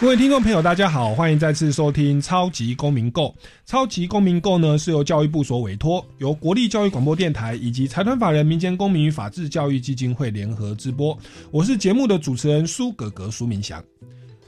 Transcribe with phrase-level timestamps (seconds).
[0.00, 3.24] 各位听众朋友，大家好，欢迎再次收听《超级公民购》。
[3.66, 11.18] 超级公民购呢是由教育部所委托，由国立教育广播电台以及财团法人民间公民与法治教育基金会联合直播。
[11.50, 13.82] 我是节目的主持人苏格格苏明祥。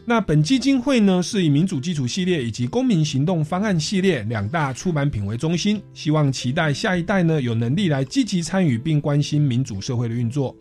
[0.07, 10.55] 那本基金会呢是以民主基础系列以及公民行动方案系列两大出版品为中心，希望期待下一代呢有能力来积极参与并关心民主社会的运作。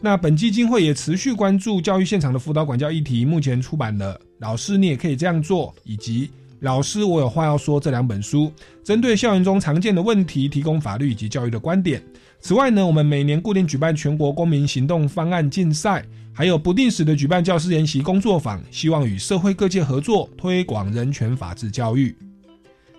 [0.00, 6.26] 那本基金会也持续关注教育现场的辅导管教议题，目前出版了《老师你也可以这样做》以及
[6.62, 12.02] 《老师我有话要说》这两本书，针对校园中常见的问题，提供法律以及教育的观点。
[12.40, 22.12] 此外呢，我们每年固定举办全国公民行动方案竞赛，还有不定时的举办教师研习工作坊，希望与社会各界合作，推广人权法治教育。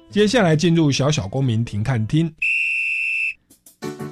[0.10, 2.34] 接下来进入小小公民庭看厅，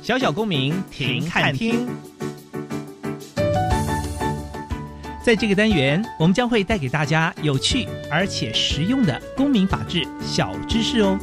[0.01, 1.87] 小小公民庭看厅。
[5.23, 11.17] 在这个单元，我们将会带给大家有趣而且实用的公民法治小知识哦。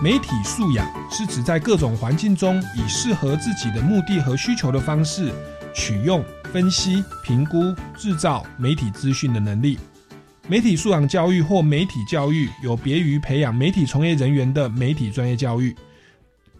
[0.00, 5.32] 媒体素养是指在各种环境中，以适合自己的目的和需求的方式，
[5.74, 9.76] 取用、分析、评估、制造媒体资讯的能力。
[10.48, 15.74] 媒体素养教育或媒体教育有别于培养媒体从业人员的媒体专业教育。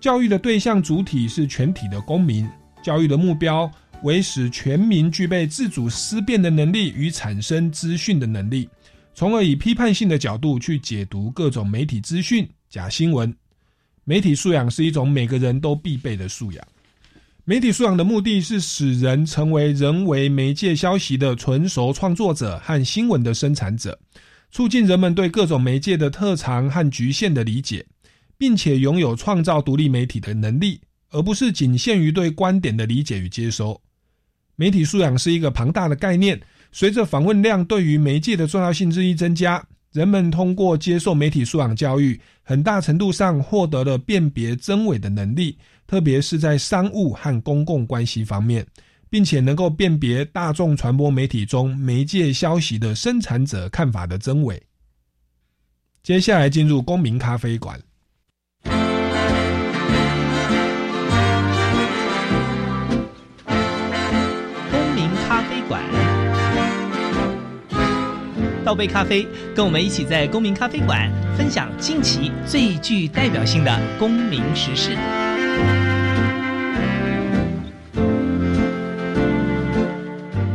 [0.00, 2.48] 教育的对象主体是全体的公民，
[2.82, 3.70] 教育的目标
[4.02, 8.68] 为使全民具备自主思辨的能力与产生资讯的能力，
[9.12, 12.48] 从而以批判性的角度去解读各种媒体资讯。
[12.68, 13.34] 假新闻，
[14.04, 16.64] 媒体素养是一种每个人都必备的素养。
[17.50, 23.98] 媒体素养的目的是使人成为人为媒介消息的纯熟创作者和新闻的生产者，
[24.52, 27.84] 促进人们对各种媒介的特长和局限的理解，
[28.38, 30.80] 并且拥有创造独立媒体的能力，
[31.10, 33.80] 而不是仅限于对观点的理解与接收。
[34.54, 36.40] 媒体素养是一个庞大的概念，
[36.70, 39.60] 随着访问量对于媒介的重要性日益增加。
[39.90, 45.58] 人们通过接受媒体素养教育，很大程度上获得了辨别真伪的能力，
[45.90, 48.64] 特别是在商务和公共关系方面，
[49.10, 54.62] 并且能够辨别大众传播媒体中媒介消息的生产者看法的真伪。
[56.04, 57.80] 接下来进入公民咖啡馆。
[64.70, 65.82] 公民咖啡馆
[68.64, 74.96] 倒杯咖啡，跟我们一起在公民咖啡馆分享近期最具代表性的公民时事。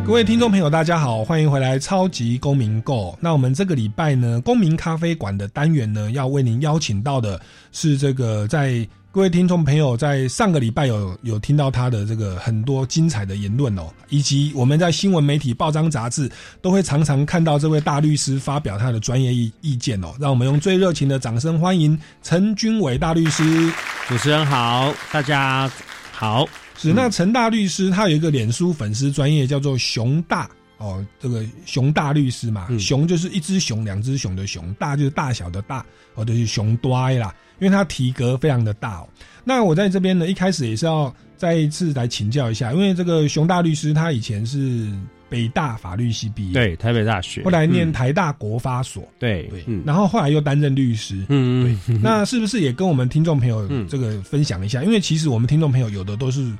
[0.05, 3.11] 各位听众朋友，大家好，欢迎回来《超级公民购》。
[3.19, 7.41] 那我们这个礼拜呢，公民咖啡馆的单元呢，要为您邀请到的
[7.71, 8.87] 是这个在。
[9.15, 16.29] 各位听众朋友，在上个礼拜有有听到他的这个很多精彩的言论哦，以及我们在新闻媒体、报章杂志
[16.61, 20.13] 都会常常看到这位大律师发表他的专业意意见哦。
[20.19, 23.71] 让我们用最热情的掌声欢迎陈君伟大律师。
[24.09, 25.71] 主持人好，大家
[26.11, 26.45] 好。
[26.77, 37.33] 是那陈大律师，他有一个脸书粉丝专业叫做熊大哦，这个熊大律师嘛，熊就是一只熊、两只熊的熊，大就是大小的大，哦，就是熊多啦。
[37.59, 39.07] 因为它体格非常的大哦，
[39.43, 44.91] 那我在这边呢，一开始也是要再一次来请教一下，因为这个熊大律师他以前是
[45.29, 51.79] 北大法律系毕业，对，台北大学，后来念台大国发所，对对，然后后来又担任律师，嗯。
[51.87, 54.83] 嗯，那是不是也跟我们听众朋友这个分享一下？
[54.83, 56.51] 因为其实我们听众朋友有的都是。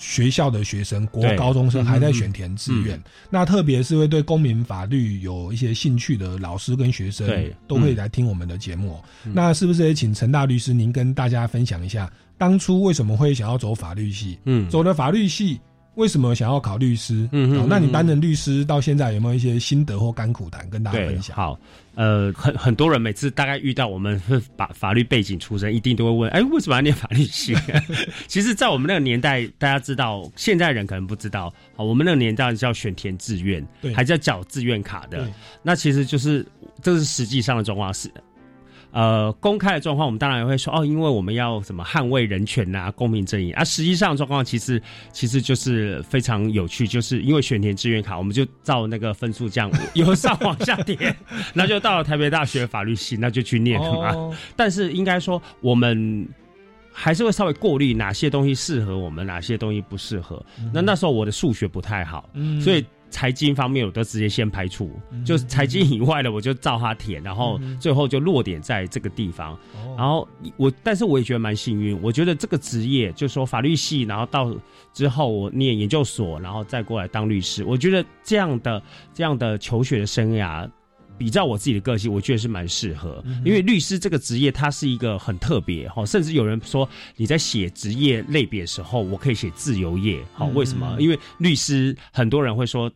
[0.00, 7.28] 学校的学生，国高中生还在选填志愿，那特别是会对公民法律有一些兴趣的老师跟学生，
[7.68, 8.98] 都会来听我们的节目。
[9.22, 14.38] 那是不是也请陈大律师您跟大家分享一下，当初为什么会想要走法律系？
[14.46, 15.60] 嗯，走的法律系。
[16.00, 17.28] 为什么想要考律师？
[17.30, 21.36] 嗯嗯，那你担任律师到现在有没有一些心得或甘苦谈跟大家分享？
[21.36, 21.60] 好，
[21.94, 24.18] 呃，很很多人每次大概遇到我们
[24.56, 27.54] 法法律背景出身，一定都会问：哎，为什么要念法律系？
[28.26, 31.52] 其实，在我们那个年代，大家知道，现在人可能不知道。
[31.76, 33.62] 好，我们那个年代叫选填志愿，
[33.94, 35.28] 还叫缴志愿卡的。
[35.62, 36.46] 那其实就是
[36.80, 38.10] 这是实际上的状况是。
[38.92, 43.64] 呃公开的状况，我们当然也会说哦，因为我们要什么捍卫人权呐、公平正义啊。
[43.64, 44.82] 实际上状况其实
[45.12, 51.14] 其实就是非常有趣，就是因为选填志愿卡，我们就照那个分数这样 由上往下填，
[51.54, 54.12] 那就到了台北大学法律系，那就去念了嘛。
[54.12, 56.28] 哦，但是应该说，我们
[56.92, 60.44] 还是会稍微过滤哪些东西适合我们，哪些东西不适合。
[60.72, 64.90] 那那时候我的数学不太好，嗯所以财经方面我都直接先排除，
[65.24, 69.52] 就是财经以外的我就照他填，然后最后就落点在这个地方。
[69.74, 70.26] 哦然后
[70.56, 74.50] 我，但是我也觉得蛮幸运，我觉得这个职业，就是说法律系，然后到
[74.94, 78.82] 之后我念研究所，然后再过来当律师，我觉得这样的
[79.12, 80.66] 这样的求学的生涯。
[81.18, 90.96] 比照我自己的个性，我觉得是蛮适合，因为律师这个职业它是一个很特别哈，甚至有人说你在写职业类别的时候，我可以写自由业，好，为什么？
[90.98, 92.90] 因为律师很多人会说。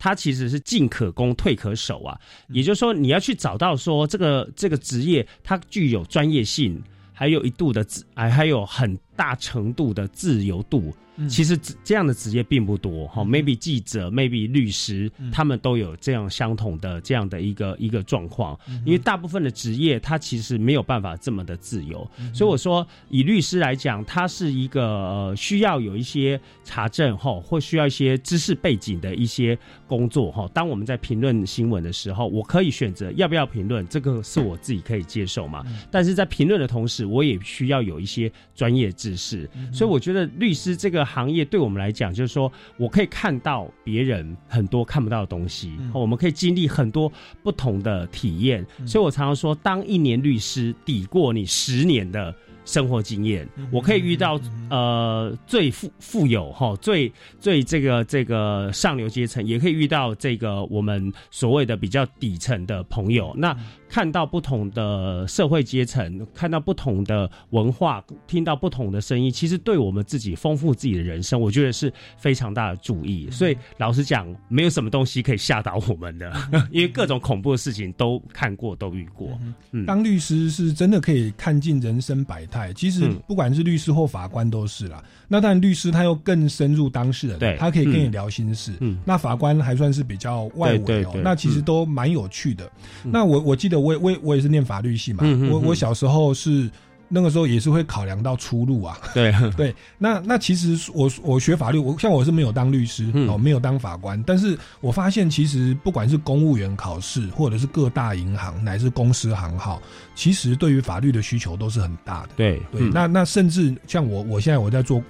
[0.00, 2.18] 他其实是进可攻，退可守啊，
[2.48, 6.82] 也就是说，你要去找到说这个这个职业它具有专业性，
[7.12, 10.92] 还有一度的自，还还有很大程度的自由度。
[11.28, 18.58] 其实这这样的职业并不多哈、m a y b e 记者，maybe 律师，他们都有这样相同的这样的一个一个状况。
[18.84, 30.48] 因为大部分的职业它其实没有办法这么的自由，所以我说以律师来讲，他是一个、呃、需要有一些查证哈，或需要一些知识背景的一些工作哈。
[30.54, 35.64] 当我们在评论新闻的时候，我可以选择要不要评论，这个是我自己可以接受嘛。
[35.90, 47.12] 但是在评论的同时，我也需要有一些专业知识，所以我觉得律师这个行业对我们来讲，就是说我可以看到别人很多看不到的东西，我们可以经历很多
[47.42, 48.64] 不同的体验。
[48.86, 52.34] 所以我常常说，当一年律师抵过你十年的。
[52.66, 57.10] 生活经验，我可以遇到呃最富富有哈，最
[57.40, 63.34] 最这个这个上流阶层，也可以遇到这个我们所谓的比较底层的朋友。
[63.36, 63.56] 那
[63.90, 73.28] 看到不同的社会阶层，看到不同的文化，听到不同的声音，其实对我们自己丰富自己的人生，我觉得是非常大的注意。
[73.30, 76.32] 所以老实讲，没有什么东西可以吓倒我们的，
[76.70, 79.36] 因为各种恐怖的事情都看过，都遇过。
[79.72, 85.02] 嗯当律师是真的可以看尽人生百态，其实嗯不管是律师或法官都是啦。
[85.26, 88.72] 那当然，律师他又更深入当事人，对他可以跟你嗯聊心事。
[88.78, 92.70] 嗯那法官还算是比较外围哦，那其实都蛮有趣的。
[93.02, 96.70] 那我我记得我我也我也是念法律系嘛，我我小时候是
[97.08, 98.96] 那个时候也是会考量到出路啊。
[99.12, 109.82] 对， 对，那那其实我我学法律，我像我是没有当律师、嗯哦，没有当法官，但是我发现其实不管是公务员考试，或者是各大银行乃至公司行号，
[110.14, 112.28] 其实对于法律的需求都是很大的。
[112.36, 115.02] 对对，那那甚至像我，我现在我在做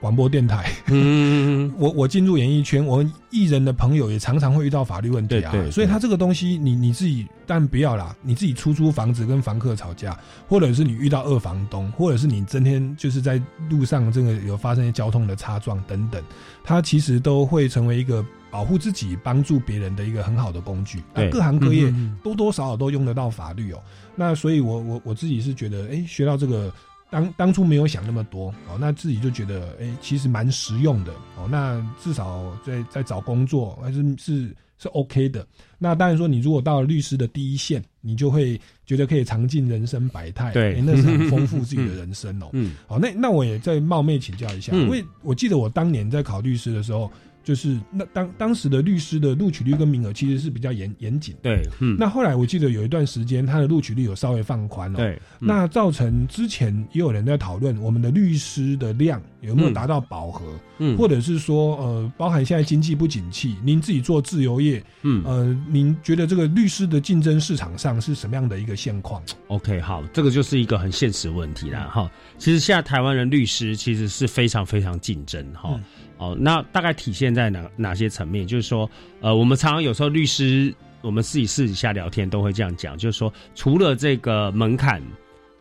[0.00, 13.40] 广播电台，嗯， 我我进入演艺圈，我们艺人的朋友也常常会遇到法律问题啊，对对所以他这个东西你你自己但不要啦，你自己出租房子跟房客吵架，或者是你遇到二房东，或者是你今天就是在
[13.70, 16.22] 路上这个有发生交通的擦撞等等，
[16.62, 21.02] 它其实都会成为一个保护自己、帮助别人的一个很好的工具。
[21.32, 23.82] 各行各业多多少少都用得到法律哦。
[24.14, 26.72] 那所以我我我自己是觉得，哎，学到这个。
[27.16, 31.48] 当当初没有想那么多哦，那自己就觉得哎、其实蛮实用的哦。
[31.50, 35.46] 那至少在在找工作还是是是 OK 的。
[35.78, 42.50] 那当然说，你如果到了律师的第一线，你就会觉得可以尝尽人生百态，对哎那是很丰富自己的人生哦。
[42.52, 47.10] 嗯好，那那我也再冒昧请教一下，嗯因为我记得我当年在考律师的时候，
[47.46, 51.42] 就是那当当时的律师的录取率跟名额其实是比较严严谨的。
[51.44, 55.46] 对，嗯，那后来我记得有一段时间，他的录取率有稍微放宽了、对，嗯。
[55.46, 60.44] 那造成之前也有人在讨论我们的律师的量有没有嗯达到饱和，
[60.78, 60.98] 嗯。
[60.98, 65.22] 或者是说呃，包含现在经济不景气，您自己做自由业，嗯。
[65.24, 72.10] 呃，您觉得这个律师的竞争市场上是什么样的一个现况？OK，好，这个就是一个很现实问题了，哈。
[72.38, 75.84] 其实现在台湾的律师其实是非常非常竞争，哈、嗯
[76.18, 78.46] 哦，那大概体现在哪哪些层面？
[78.46, 85.02] 就是说，呃，我们常常有时候律师，我们自己私底下聊天都会这样讲，就是说，除了这个门槛。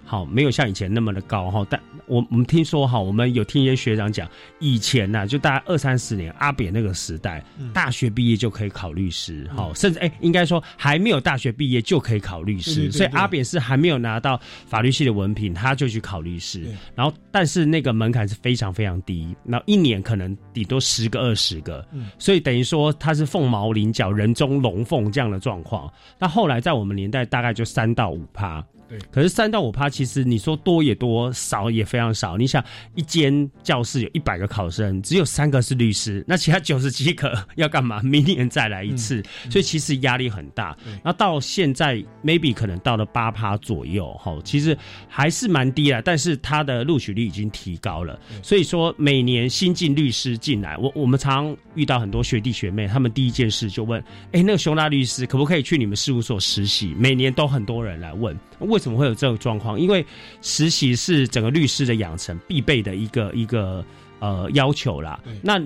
[0.05, 7.71] 好，没有像以前那么的高哈，但我我们听说哈，我们有听一些学长讲，以前呐、就大概二三十年阿扁那个时代，嗯。
[7.74, 22.05] 大学毕业就可以考律师，好、甚至哎、应该说还没有大学毕业就可以考律师，所以阿扁是还没有拿到法律系的文凭，他就去考律师，然后但是那个门槛是非常非常低，然后一年可能顶多十个二十个，嗯。
[22.19, 25.91] 所以等于说他是凤毛麟角、人中龙凤这样的状况。
[26.19, 28.63] 那后来在我们年代大概就三到五趴。
[28.88, 32.38] 对，可是三到五趴，其实你说多也多，少也非常少。
[32.38, 32.63] 你想，
[32.94, 38.01] 一间教室有一百个考生，只有三个是律师，那其他九十几个要干嘛？
[38.04, 40.77] 明年再来一次，所以其实压力很大。
[41.04, 44.77] 那到现在，maybe 可能到了八趴左右，哈，其实
[45.08, 48.20] 还是蛮低了，但是他的录取率已经提高了。
[48.44, 54.00] 所以说，每年新进律师进来，我我们常遇到很多学弟学妹，他们第一件事就问：
[54.32, 56.94] 哎，那个熊大律师可不可以去你们事务所实习？
[56.98, 58.38] 每年都很多人来问。
[58.59, 59.79] 为什么会有这种状况？
[59.79, 60.05] 因为
[60.41, 63.83] 实习是整个律师的养成必备的一个一个
[64.19, 65.19] 呃要求啦。
[65.41, 65.62] 那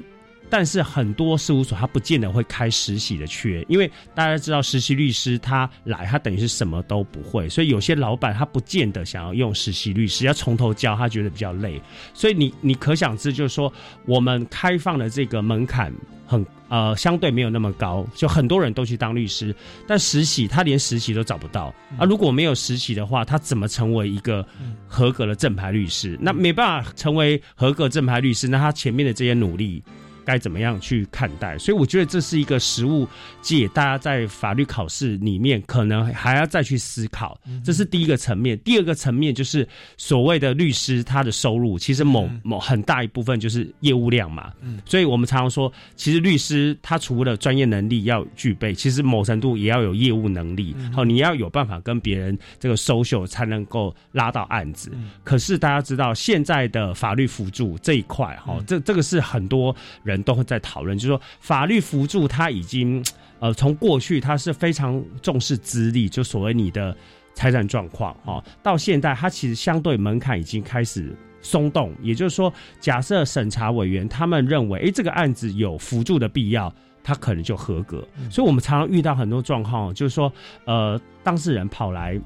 [0.49, 11.81] 但是很多事务所他不见得会开实习的缺，因为大家知道实习律师他来他等于是什么都不会，所以有些老板他不见得想要用实习律师，要从头教，他觉得比较累。
[12.13, 13.71] 所以你你可想知，就是说
[14.05, 15.91] 我们开放的这个门槛
[16.27, 16.45] 很。
[16.69, 19.55] 呃，相对没有那么高，就很多人都去当律师，
[19.87, 22.05] 但实习他连实习都找不到啊！
[22.05, 24.45] 如果没有实习的话，他怎么成为一个
[24.87, 26.15] 合格的正牌律师？
[26.21, 29.81] 那没办法成为合格正牌律师，那他前面的这些努力。
[30.29, 31.57] 该怎么样去看待？
[31.57, 33.07] 所以我觉得这是一个实务
[33.41, 37.35] 界，大家在法律考试里面可能还要再去思考。
[37.65, 38.55] 这是第一个层面。
[38.59, 39.67] 第二个层面就是
[39.97, 44.53] 所谓的律师他的收入，其实某某很大一部分就是业务量嘛。
[44.61, 50.75] 嗯所以我们常常说，其实律师他除了专业能力要具备，其实某程度也要有业务能力。
[50.93, 54.91] 好，你要有办法跟别人这个 social 才能够拉到案子。
[55.23, 60.18] 可是大家知道现在的法律辅助这一块，哈，这这个是很多人。
[60.23, 63.03] 都会在讨论，就是说法律辅助，它已经
[63.39, 66.95] 呃，从过去它是非常重视资历，就所谓你的
[67.33, 71.93] 财产状况哦，到现在它其实相对门槛已经开始松动。
[72.01, 76.73] 也就是说，假设审查委员他们认为，哎，这个案子有辅助的必要，
[77.03, 78.05] 他可能就合格。
[78.29, 80.31] 所以我们常常遇到很多状况，就是说，
[80.65, 82.19] 呃，当事人跑来。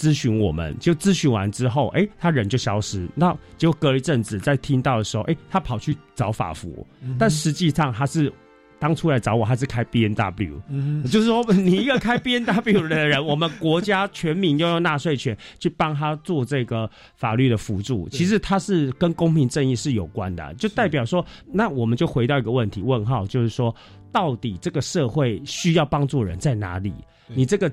[0.00, 3.06] 咨询我们，就咨询完之后，哎，他人就消失。
[3.14, 6.86] 那结果隔一阵子再听到的时候，哎，他跑去找法服，
[7.18, 8.32] 但实际上他是
[8.78, 23.74] 当初来找我，他是开 B N W，嗯就是说你一个开 B N W 的人，我们国家全民拥有纳税权去帮他做这个法律的辅助，其实他是跟公平正义是有关的，就代表说，那我们就回到一个问题问号，就是说，
[24.10, 26.94] 到底这个社会需要帮助人在哪里？
[27.28, 27.70] 你这个。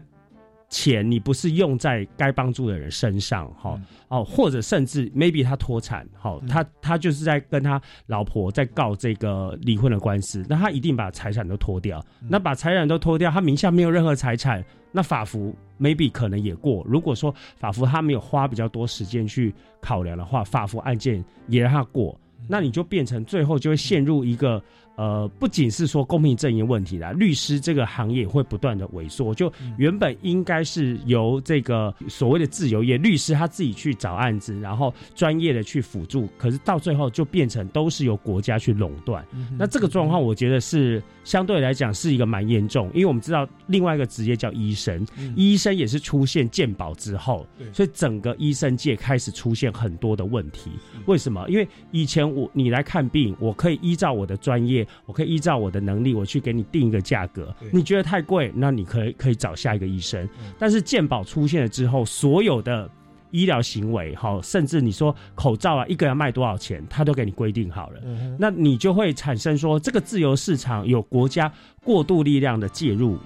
[0.70, 16.84] 钱你不是用在该帮助的人身上，哈哦，或者甚至 maybe 他脱产，好，他他就是在跟他老婆在告这个离婚的官司，那他一定把财产都脱掉，那把财产都脱掉，他名下没有任何财产，那法服 maybe 可能也过。
[16.86, 24.62] 如果说法服他没有花比较多时间去考量的话，法服案件也让他过，那你就变成最后就会陷入一个。
[24.98, 29.32] 呃，不仅是说公平正义问题啦，律师这个行业会不断的萎缩。
[29.32, 39.24] 就原本应该是由这个所谓的自由业律师他自己去找案子，然后专业的去辅助，可是到最后就变成都是由国家去垄断。
[39.56, 50.72] 那这个状况，我觉得是相对来讲是一个蛮严重，因为我们知道另外一个职业叫医生，医生也是出现鉴保之后，所以整个医生界开始出现很多的问题。
[51.06, 51.48] 为什么？
[51.50, 54.87] 因为以前我你来看病，我可以依照我的专业。
[55.06, 57.54] 我可以依照我的能力，我去给你定一个价格。
[57.72, 60.28] 你觉得太贵，那你可以可以找下一个医生。
[60.58, 62.90] 但是健保出现了之后，所有的
[63.32, 68.02] 医疗行为，好，甚至你说口罩啊，一个要卖多少钱，他都给你规定好了。
[68.40, 71.52] 那你就会产生说，这个自由市场有国家
[71.84, 73.18] 过度力量的介入，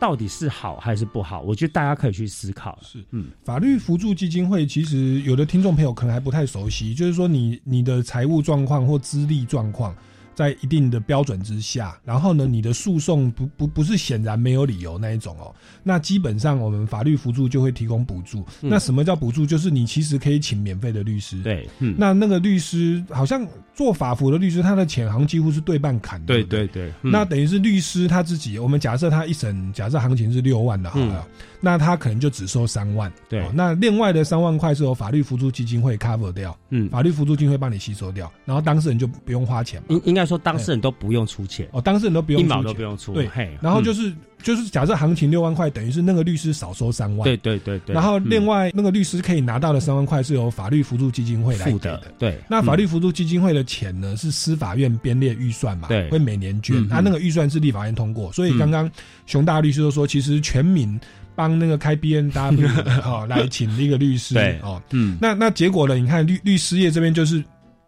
[0.00, 1.42] 到底是好还是不好？
[1.42, 2.76] 我觉得大家可以去思考。
[2.82, 9.94] 是，嗯，法律辅助基金会其实有的听众朋友可能还不太熟悉，就是说你你的财务状况或资历状况。
[10.40, 18.42] 在一定的标准之下，然后呢，你的诉讼不不不是显然没有理由那一种哦，那基本上我们法律辅助就会提供补助。
[18.58, 19.44] 那什么叫补助？
[19.44, 21.42] 就是你其实可以请免费的律师。
[21.42, 26.24] 对，嗯那那个律师好像做法服的律师，他的钱行几乎是对半砍。
[26.24, 26.90] 对对对。
[27.02, 31.26] 那等于是律师他自己，我们假设他一审假设行情是六万的，好了，
[31.60, 33.12] 那他可能就只收三万。
[33.28, 33.46] 对。
[33.52, 36.56] 那另外的三万块是由法律扶助基金会 cover 掉。
[36.70, 36.88] 嗯。
[36.88, 39.82] 法律扶助基金会帮你吸收掉，然后当事人就不用花钱。
[39.88, 40.30] 应应该。
[40.30, 43.12] 说当事人都不用出钱哦，当事人都不用一毛都不用出。
[43.14, 43.28] 对，
[43.60, 47.24] 然后就是就是假设行情六万块，等于是那个律师少收三万。
[47.24, 47.92] 对对对对。
[47.92, 52.00] 然后另外那个律师可以拿到的三万块是由法律扶助基金会来付的。
[52.16, 52.38] 对。
[52.48, 55.88] 那法律扶助基金会的钱呢，是司法院编列预算嘛？
[55.88, 56.08] 对。
[56.10, 58.88] 会每年捐，他那个预算是立法院通过，所以刚刚
[59.26, 61.00] 熊大律师都说，其实全民
[61.34, 62.68] 帮那个开 B N W
[63.04, 64.34] 哦来请一个律师。
[64.34, 64.58] 对。
[64.62, 65.18] 哦，嗯。
[65.20, 65.94] 那那结果呢？
[65.94, 67.42] 你看律律师业这边就是。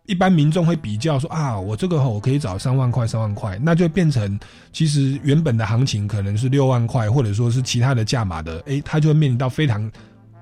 [0.07, 4.39] 一般民众会比较说啊，我这个我可以找三万块，三万块，那就变成
[4.73, 9.89] 其实原本的行情可能是六万块，或者说是其他的价码的，哎，他就会面临到非常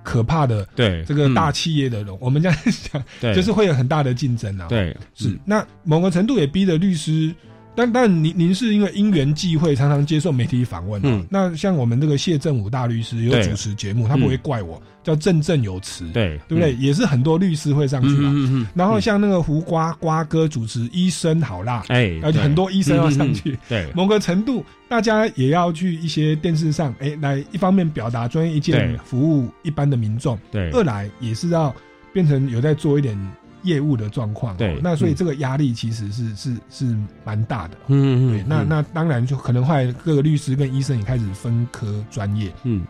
[0.02, 2.58] 可怕的对这个嗯大企业的龙，我们这样
[2.90, 5.38] 讲，对就是会有很大的竞争啊。，对是。
[5.44, 7.32] 那某个程度也逼得律师。
[7.74, 11.08] 但但您您是因为因缘际会，常常接受媒体访问、啊。
[11.08, 16.74] 嗯那像我们这个谢振武大律师有主持节目，他不会怪我，叫振振有词，对对不对？？
[16.74, 18.30] 也是很多律师会上去嘛。
[18.30, 23.52] 嗯嗯嗯然后像那个胡瓜瓜哥主持医生好辣，哎，而且很多医生要上去。
[23.52, 31.74] 嗯，对某个程度，大家也要去一些电视上，哎，来一方面表达专业意见，服务一般的民众；对二来也是要
[32.12, 33.16] 变成有在做一点
[33.62, 34.56] 业务的状况。
[34.56, 37.76] 对哦那所以嗯这个压力其实是是是蛮大的。
[37.88, 42.52] 嗯对，那那当然就可能后来各个律师跟医生也开始分科专业。
[42.64, 42.84] 嗯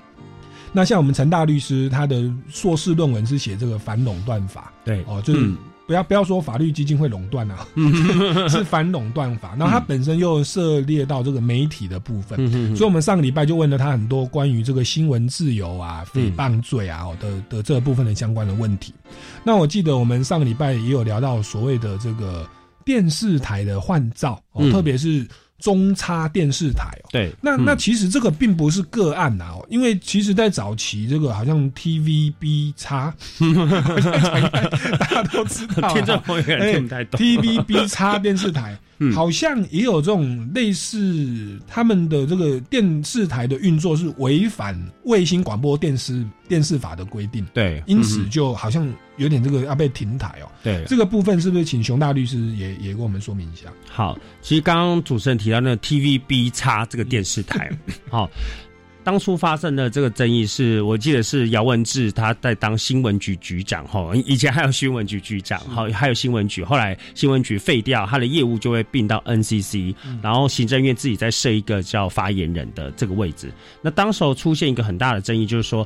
[0.73, 5.57] 那像我们陈大律师，他的硕士论文是写这个反垄断法对哦，就是嗯
[5.91, 7.67] 不要不要说法律基金会垄断啊，
[8.49, 9.57] 是反垄断法。
[9.59, 18.95] 然后它本身又涉猎到这个媒体的部分，嗯所以我们上个礼拜就问了他很多关于这个新闻自由啊、诽谤罪啊哦的的这部分的相关的问题。
[19.43, 22.49] 那我记得我们上个礼拜也有聊到所谓的这个
[22.85, 25.27] 电视台的换照特别是
[25.61, 27.09] 中差电视台哦。
[27.13, 34.63] 对，那那其实这个并不是个案呐、哦，因为其实在早期这个好像 TVB 叉，我现在讲应该
[34.97, 37.21] 大家都知道啊， 听众朋友听不太懂。
[37.21, 50.49] TVB 叉电视台，嗯好像也有这种类似他们的这个电视台的运作是违反卫星广播电视电视法的规定，对，因此嗯就好像有点这个要被停台哦。
[50.63, 53.73] 对，这个部分是不是请熊大律师也也跟我们说明一下？
[53.89, 57.71] 好，其实刚刚主持人提到那个 TVB 叉这个电视台，
[58.11, 58.29] 好、
[59.11, 73.53] 当初发生的这个争议是，我记得是姚文智他在当新闻局局长哈，以前还有新闻局局长，好，还有新闻局，后来新闻局废掉，他的业务就会并到 NCC，、然后行政院自己再设一个叫发言人的这个位置。
[73.83, 75.85] 那当时候出现一个很大的争议，就是说。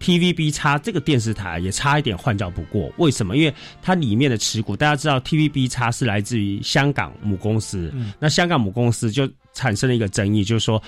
[0.00, 3.36] TVB 叉这个电视台也差一点换照不过，为什么？
[3.36, 10.82] 因为它里面的持股，大家知道 TVB 叉是来自于香港母公司，那香港母公司就产生了一个争议，就是说。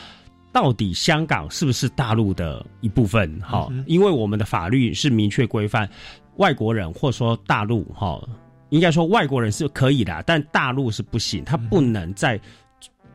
[0.52, 3.40] 到底香港是不是大陆的一部分？
[3.40, 5.88] 哈、因为我们的法律是明确规范，
[6.36, 8.22] 外国人或者说大陆，哈，
[8.68, 12.38] 应该说外国人是可以的，但大陆是不行，他不能在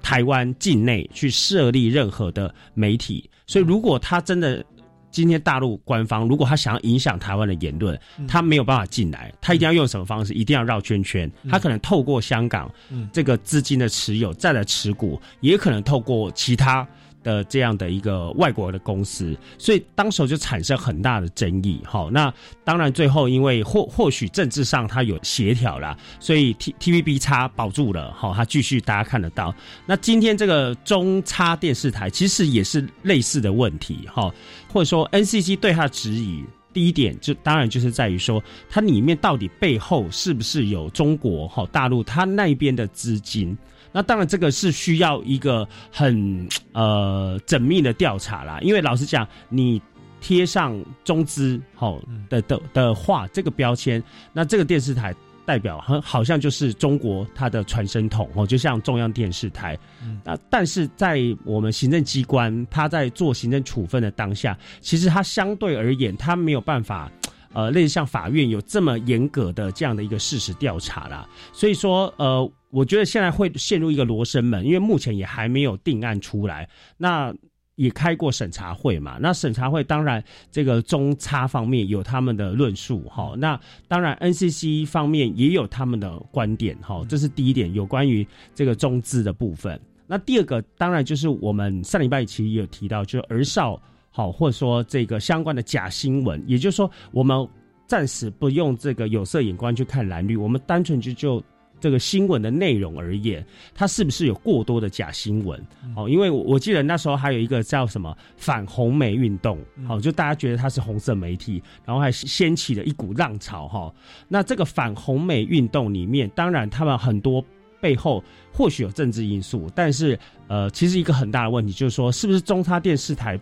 [0.02, 3.30] 台湾境内去设立任何的媒体。
[3.46, 4.66] 所以，如果他真的
[5.12, 10.34] 今天大陆官方如果他想要影响台湾的言论，他没有办法进来，他一定要用什么方式？
[10.34, 11.32] 一定要绕圈圈。
[11.50, 12.72] 他可能透过香港
[13.14, 16.88] 这个资金的持有再来持股，也可能透过其他。
[17.28, 21.82] 的这样的一个外国的公司，所以当时就产生很大的争议。
[21.84, 28.14] 好，那当然最后因为或或许政治上它有协调啦，所以 T T V B 叉保住了。
[28.14, 29.54] 好，它继续大家看得到。
[29.86, 34.08] 那今天这个中差电视台其实也是类似的问题。
[34.08, 34.34] 哈，
[34.72, 36.46] 或者说 N C C 对它的质疑。
[36.74, 43.58] 第一点就当然就是在于说，它里面到底背后是不是有中国哈大陆它那边的资金？
[43.98, 48.60] 那当然这个是需要一个很呃缜密的调查啦。
[48.62, 49.82] 因为老实讲，你
[50.22, 55.16] 贴上中资好的的的话这个标签，那这个电视台
[55.48, 59.76] 代表很好像就是中国它的传声筒哦，就像中央电视台。
[60.24, 67.12] 那但是在我们行政机关，他在做行政处分的当下，其实它相对而言，它没有办法。
[67.54, 76.68] 呃，类似像法院有这么严格的这样的一个事实调查啦，所以说，呃，我觉得现在会陷入一个罗生门，因为目前也还没有定案出来。
[76.98, 77.34] 那
[77.76, 89.80] 也开过审查会嘛，那审查会当然这个中差方面有他们的论述哈，那当然 NCC 方面也有他们的观点哈，这是第一点，有关于这个中资的部分。
[90.08, 93.80] 那第二个当然就是我们上礼拜其实也有提到，就是儿少。
[94.18, 97.48] 好，或者说这个相关的假新闻，也就是说，我们
[97.86, 101.44] 暂时不用这个有色眼光去看蓝绿，我们单纯就就
[101.80, 105.64] 这个新闻的内容而言，它是不是有过多的假新闻？
[105.96, 113.94] 哦，因为我我记得那时候还有一个叫什么反红媒运动，好，就大家觉得它是红色媒体，然后还掀起了一股浪潮哈。
[114.28, 117.46] 那这个反红媒运动里面，当然他们很多
[117.80, 123.40] 背后或许有政治因素，但是呃，其实一个很大的问题就是说，是不是中差电视台？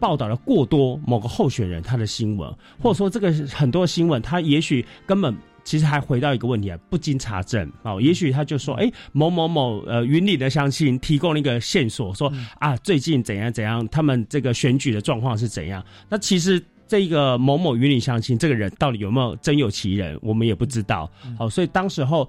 [0.00, 2.50] 报道了过多某个候选人他的新闻，
[2.82, 7.70] 或者说这个很多新闻，他也许根本其实还回到一个问题啊，不经查证。
[7.82, 16.60] 哦，也许他就说，哎，某某某呃云里的乡亲提供了一个线索，说啊最近怎样怎样，他们这个选举的状况是怎样，那其实。
[16.90, 21.08] 这个某某云里乡亲这个人到底有没有真有其人，我们也不知道。
[21.38, 22.28] 好，所以当时候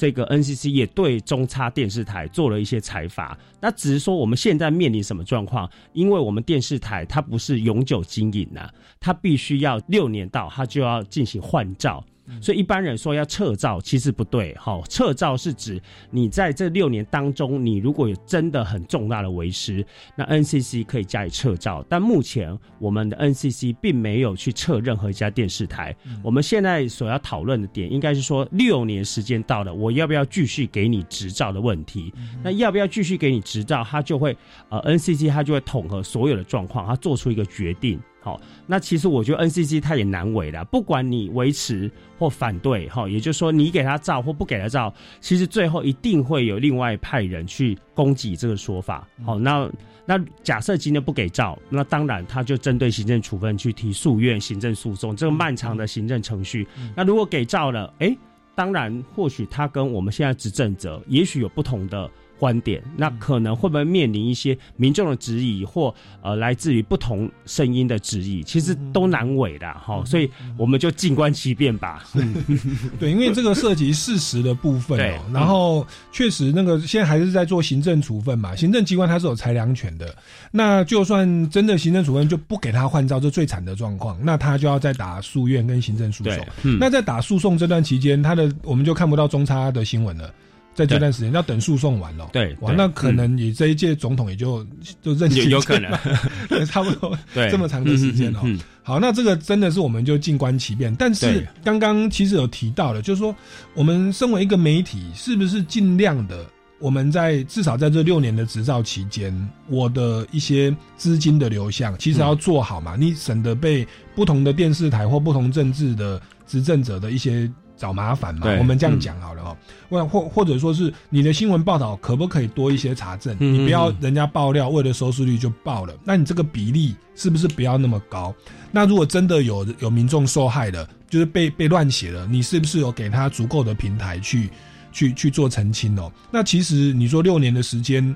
[0.00, 3.38] 这个 NCC 也对中差电视台做了一些裁罚。
[3.60, 5.70] 那只是说我们现在面临什么状况？
[5.92, 8.66] 因为我们电视台它不是永久经营呐，
[8.98, 12.02] 它必须要六年到，它就要进行换照。
[12.40, 14.54] 所以一般人说要撤照，其实不对。
[14.58, 19.84] 好，撤照是指你在这六年当中，你如果有真的很重大的违失，
[20.16, 21.84] 那 NCC 可以加以撤照。
[21.88, 25.94] 但目前我们的 NCC 并没有去撤任何一家电视台。
[26.22, 32.12] 我们现在所要讨论的点，应该是说六年时间到了，我要不要继续给你执照的问题？
[32.42, 33.82] 那要不要继续给你执照？
[33.82, 34.36] 他就会
[34.68, 38.00] 呃 NCC 他就会统合所有的状况，他做出一个决定。
[38.22, 49.08] 好，那其实我觉得 NCC 它也难为了，不管你维持或反对，哈，也就是说你给他照或不给他照，其实最后一定会有另外派人去攻击这个说法。
[49.24, 49.70] 好，那
[50.04, 56.68] 那假设今天不给照，那当然他就针对行政处分去提诉愿、行政诉讼这个漫长的行政程序。
[56.94, 58.14] 那如果给照了，哎，
[58.54, 62.10] 当然或许他跟我们现在执政者也许有不同的。
[62.40, 72.02] 观点，那可能会不会面临一些民众的质疑，或呃来自于不同声音的质疑，其实都难为的哈，所以我们就静观其变吧。
[72.98, 80.16] 对，因为这个涉及事实的部分哦，然后确实那个现在还是在做行政处分嘛，行政机关它是有裁量权的，
[80.50, 86.46] 那就算真的行政处分就不给他换照，这最惨的状况，那他就要再打诉愿跟行政诉讼。
[86.78, 90.32] 那在打诉讼这段期间，他的我们就看不到中差的新闻了。
[90.80, 94.66] 在这段时间要等诉讼完了，对，哇，那可能你这一届总统也就
[95.02, 95.92] 就任期有可能，
[96.64, 97.14] 差不多
[97.50, 98.40] 这么长的时间哦。
[98.82, 100.94] 好，那这个真的是我们就静观其变。
[100.96, 103.36] 但是刚刚其实有提到了，就是说
[103.74, 106.46] 我们身为一个媒体，是不是尽量的，
[106.78, 109.32] 我们在至少在这六年的执照期间，
[109.68, 117.50] 我的一些资金的流向，其实要做好嘛，你省得被不同的电视台或不同政治的执政者的一些。
[117.80, 118.46] 找麻烦嘛？
[118.58, 119.56] 我们这样讲好了哦。
[119.88, 123.34] 或或或者说是你的新闻报道可不可以多一些查证？
[123.40, 128.34] 你不要人家爆料为了收视率就爆了，那你这个比例是不是不要那么高？
[128.70, 134.50] 那如果真的有有民众受害了，就是被被乱写了，你是不是有给他足够的平台去
[134.92, 136.12] 去去做澄清哦？
[136.30, 138.14] 那其实你说六年的时间，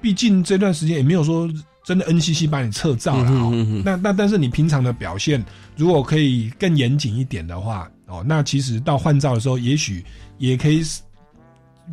[0.00, 1.50] 毕竟这段时间也没有说
[1.84, 3.82] 真的 NCC 把你撤照了哦。
[3.84, 5.44] 那那但是你平常的表现
[5.76, 7.90] 如果可以更严谨一点的话。
[8.10, 10.04] 哦，那其实到换照的时候，也许
[10.38, 10.82] 也可以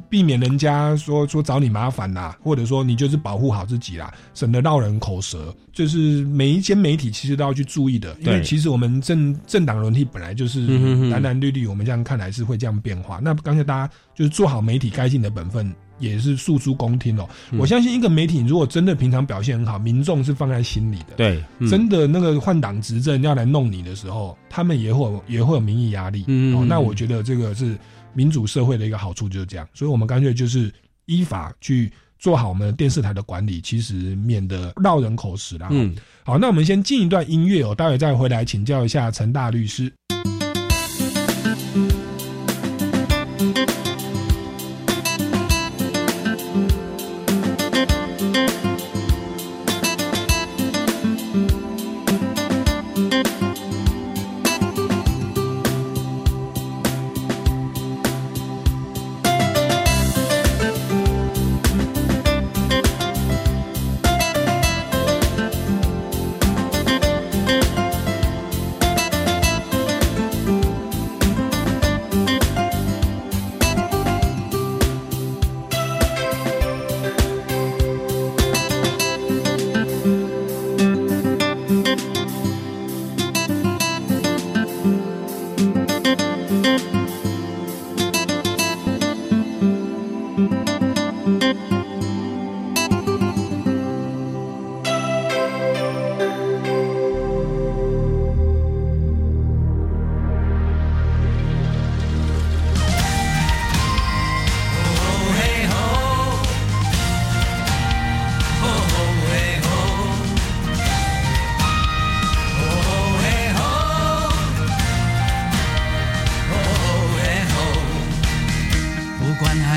[0.10, 5.56] 避免人家说说找你麻烦啦，或者说你就是保护好自己啦，省得绕人口舌。
[5.71, 10.65] 就是每一间媒体其实都要去注意的，因为其实我们政政党轮替本来就是
[11.10, 13.19] 蓝蓝绿绿，我们这样看来是会这样变化。
[13.23, 15.73] 那刚才大家就是做好媒体该尽的本分。
[15.99, 17.27] 也是诉诸公听哦。
[17.57, 21.15] 我相信一个媒体如果真的平常表现很好，民众是放在心里的。
[21.17, 26.21] 对，真的那个换党执政要来弄你的时候，他们也会也会有民意压力。
[26.55, 27.77] 哦，那我觉得这个是
[28.13, 29.67] 民主社会的一个好处，就是这样。
[29.73, 30.73] 所以我们干脆就是
[31.05, 35.67] 依法去做好我们电视台的管理，其实免得绕人口实啦。
[35.71, 39.91] 嗯，好，那我们先进一段音乐哦，待会再回来请教一下陈大律师。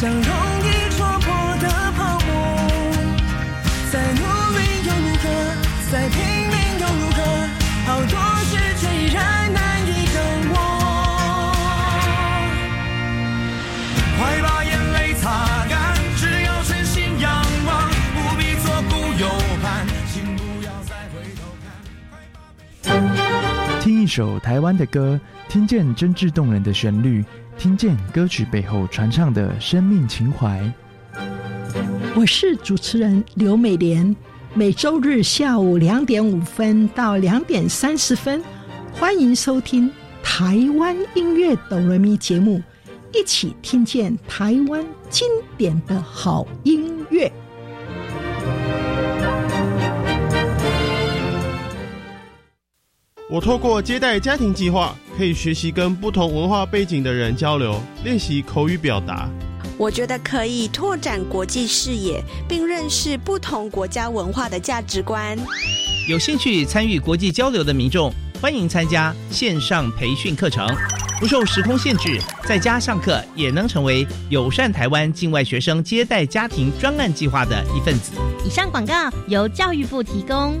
[0.00, 0.24] 像容易
[0.96, 1.28] 戳破
[1.60, 2.28] 的泡沫。
[3.92, 4.22] 再努
[4.56, 5.28] 力又如何？
[5.92, 6.16] 再拼
[6.48, 7.20] 命又如何？
[7.84, 10.16] 好多事却依然难以掌
[10.54, 10.56] 握。
[14.16, 15.76] 快把眼泪擦干，
[16.16, 19.28] 只要全心仰望，不必左顾右
[19.62, 21.44] 盼，请不要再回头
[22.82, 22.88] 看。
[23.82, 27.22] 听一首台湾的歌，听见真挚动人的旋律。
[27.60, 30.58] 听见歌曲背后传唱的生命情怀。
[32.16, 34.16] 我是主持人刘美莲，
[34.54, 38.42] 每周日下午两点五分到两点三十分，
[38.94, 39.92] 欢迎收听
[40.22, 42.62] 台湾音乐哆来咪节目，
[43.12, 47.30] 一起听见台湾经典的好音乐。
[53.32, 59.30] 我透过接待家庭计划，可以学习跟不同文化背景的人交流，练习口语表达。
[59.78, 65.38] 我觉得可以拓展国际视野，并认识不同国家文化的价值观。
[66.08, 68.12] 有兴趣参与国际交流的民众，
[68.42, 70.66] 欢迎参加线上培训课程，
[71.20, 78.10] 不受时空限制，在家上课也能成为友善台湾境外学生接待家庭专案计划的一份子。
[78.44, 80.60] 以上广告由教育部提供。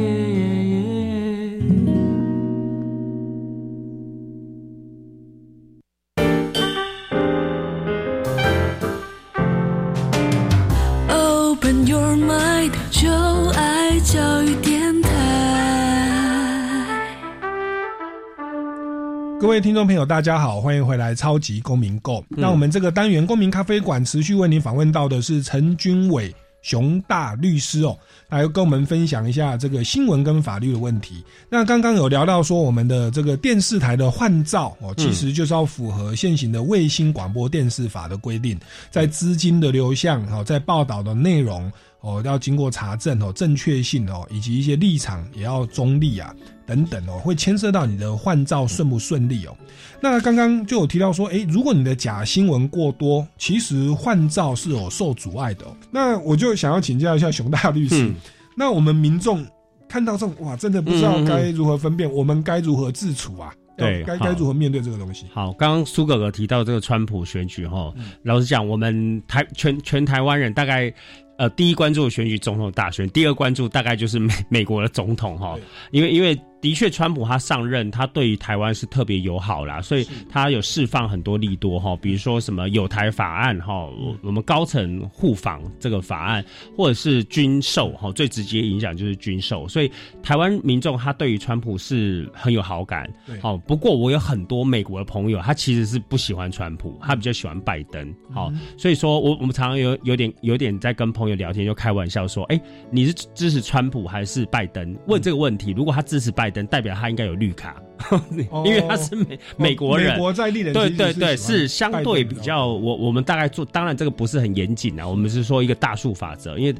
[19.41, 22.19] 各位听众朋友，大家好，欢迎回来《超级公民购》。
[22.29, 27.97] 那我们这个单元公民咖啡馆持续为您访问到的是陈君伟熊大律师哦，
[28.29, 31.23] 来跟我们分享一下这个新闻跟法律的问题。
[31.49, 38.55] 那刚刚有聊到说，我们的这个电视台的换照哦，其实就是要符合现行的卫星广播电视法的规定，
[38.91, 46.35] 在资金的流向哦，在报道的内容哦，要经过查证哦，正确性哦，以及一些立场也要中立啊。
[46.63, 49.57] 等等哦，会牵涉到你的换照顺不顺利哦。
[49.99, 55.65] 那刚刚就有提到说，诶，如果你的假新闻过多，其实换照是有受阻碍的。
[55.91, 58.09] 那我就想要请教一下熊大律师，
[58.55, 59.45] 那我们民众
[59.89, 63.53] 看到这种哇，真的不知道该如何分辨，我们该如何自处啊？
[63.77, 65.25] 对，该该如何面对这个东西？
[65.33, 70.93] 好，刚刚苏哥哥提到这个川普选举哈，老实讲，我们台全全台湾人大概。
[71.41, 75.57] 呃，第一关注选举总统大选，第二关注大概就是美美国的总统哈，
[75.89, 83.89] 因为因为的确川普他上任，他对于台湾是特别友好啦，所以他有释放很多利多哈，比如说什么有台法案哈，
[84.21, 86.45] 我们高层互访这个法案，
[86.77, 89.91] 或者是军售哈，最直接影响就是军售，所以
[90.23, 101.31] 台湾民众他对于川普是很有好感，好，不过我有很多美国的朋友，他其实是不喜欢川普，他比较喜欢拜登，好，所以说我我们常常有有点有点在跟朋友。
[101.41, 107.81] 聊天就开玩笑说：“哎，你是支持川普还是拜登？”问这个问题，如果他支持拜登，代表他应该有绿卡，
[108.65, 110.73] 因为他是美美国人，美国在立人。
[110.73, 112.67] 对对对，是相对比较。
[112.67, 116.75] 我我们大概做，当然这个不是很严谨啊，我们是说一个大数法则，因为。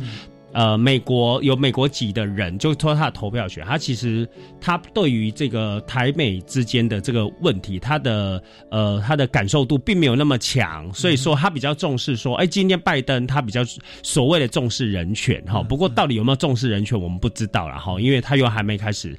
[0.53, 4.27] 呃，美国有美国籍的人，就说他的投票权，他其实
[4.59, 13.61] 他对于这个台美之间的这个问题，他的呃他的感受度并没有那么强，所以说他比较重视说，哎，今天拜登他比较
[14.03, 19.17] 所谓的重视人权哈，不过到底有没有重视人权，我们不知道了哈，因为他又还没开始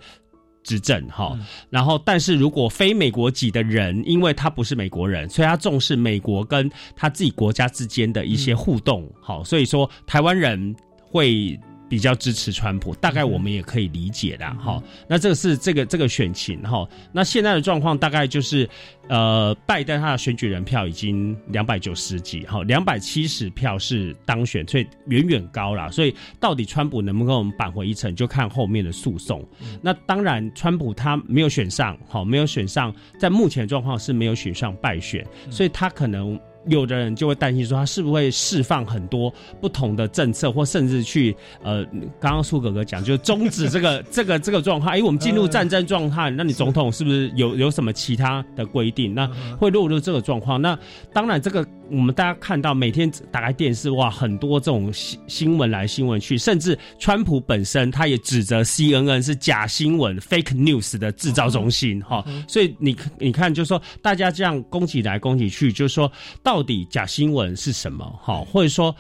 [0.63, 1.39] 执政哈。
[1.71, 10.75] 然后，但是如果非美国籍的人，因为他不是美国人，所以他重视美国跟他自己国家之间的一些互动，好，所以说台湾人。
[11.15, 11.61] 会
[11.93, 14.83] 比较支持川普，大概我们也可以理解的哈。
[15.07, 16.89] 那这个是这个这个选情哈。
[17.13, 18.67] 那现在的状况大概就是，
[19.11, 25.93] 呃，拜登他的选举人票已经两百九十几，哈，两百七十票是当选，所以远远高了。
[25.93, 29.47] 所以到底川普能不能我们扳回一城，就看后面的诉讼。
[29.83, 36.41] 那当然，川普他没有选上，好，没有选上，在目前状况是没有选上败选，所以他可能。
[36.67, 41.85] 有的人就会担心说，他是不是会释放很多不同的政策，或甚至去呃，
[42.21, 44.93] 刚刚苏哥哥讲，就是终止这个 这个这个状况。
[44.93, 49.15] 哎，我们进入战争状态，那你总统是不是有有什么其他的规定？
[49.15, 49.27] 那
[49.59, 50.61] 会落入这个状况？
[50.61, 50.79] 那
[51.13, 62.25] 当然，这个我们大家看到每天打开电视，哇，很多这种新新闻来新闻去，甚至川普本身他也指责 CNN 是假新闻 （fake news） 的制造中心，哈。
[62.49, 66.11] 所以你你看，就是说大家这样攻击来攻击去，就是说
[66.43, 68.05] 到底假新闻是什么？
[68.23, 68.95] 哈，或者说。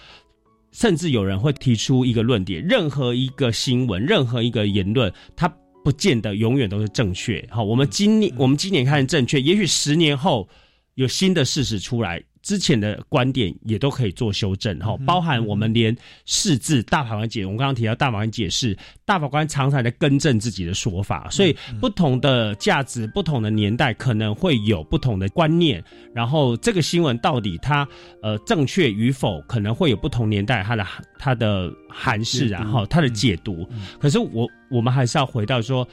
[0.75, 5.47] 甚至有人会提出一个论点：任何一个新闻、任何一个言论，它
[5.85, 7.47] 不见得永远都是正确。
[7.51, 10.49] 好，我们今年我们今年看正确，也许十年后
[10.95, 12.23] 有新的事实出来。
[12.43, 27.87] 之前的观点也都可以做修正哈，包含我们连释字大法官解，我们刚刚提到大法官解释，大法官常常在更正自己的说法，所以不同的价值、不同的年代可能会有不同的观念，然后这个新闻到底它
[28.23, 30.87] 呃正确与否，可能会有不同年代它的
[31.19, 33.69] 它的含释，然后它的解读。
[34.01, 35.87] 可是我我们还是要回到说。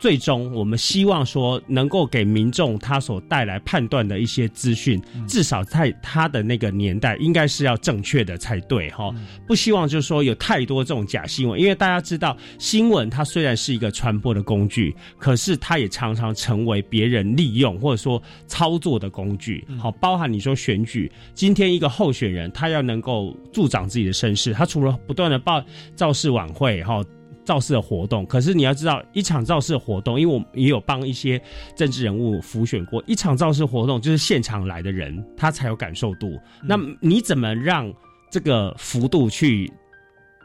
[0.00, 9.14] 最终，我们希望说能够给民众他所带来判断的一些资讯，至少在他的那个年代，应该是要正确的才对哈。
[9.46, 19.66] 不希望就是说有太多这种假新闻，因为大家知道，新闻它虽然是一个传播的工具，可是它也常常成为别人利用或者说操作的工具。
[19.78, 25.62] 好，包含你说选举，今天一个候选人他要能够助长自己的声势，他除了不断的报
[25.94, 27.04] 造势晚会哈。
[27.50, 31.42] 造势的活动，可是你要知道，一场造势的活动，因为我也有帮一些
[31.74, 36.38] 政治人物浮选过，一场造势活动就是现场来的人，他才有感受度。
[36.62, 37.92] 那你怎么让
[38.30, 39.68] 这个幅度去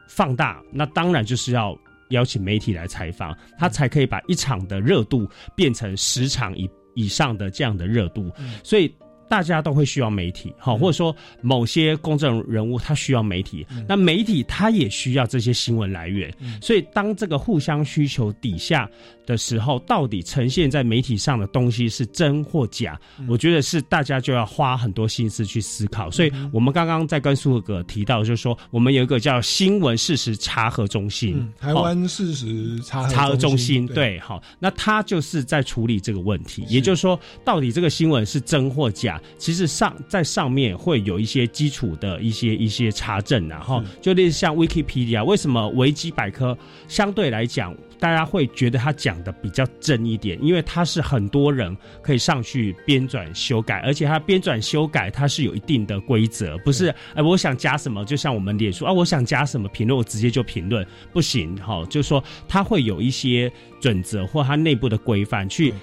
[0.09, 0.59] 放大？
[0.73, 1.77] 那当然就是要
[2.09, 8.31] 邀请媒体来采访，他才可以把一场的热度变成十场以以上的这样的热度。
[8.63, 8.91] 所以。
[9.27, 18.89] 大家都会需要媒体，好，或者说某些公众人物他需要媒体，那媒体他也需要这些新闻来源，所以当这个互相需求底下
[19.25, 26.09] 的时候，到底呈现在媒体上的东西是真或假，我觉得是大家就要花很多心思去思考。
[26.11, 39.21] 所以我们刚刚在跟苏哥提到，就是说我们有一个叫新闻事实查核中心，台湾事实查查核中心，对，好，那他就是在处理这个问题，也就是说，到底这个新闻是真或假。
[39.37, 46.57] 其实上在上面会有一些基础的一些一些查证，然后就类似像 Wikipedia，为什么维基百科
[46.87, 50.37] 相对来讲大家会觉得他讲的比较真一点？
[50.43, 65.73] 因为他是很多人可以上去编转修改，而且他编转修改它是有一定的规则，不是哎我想加什么，就像我们脸书啊，我想加什么评论我直接就评论，不行哈，就是说他会有一些准则或他内部的规范去。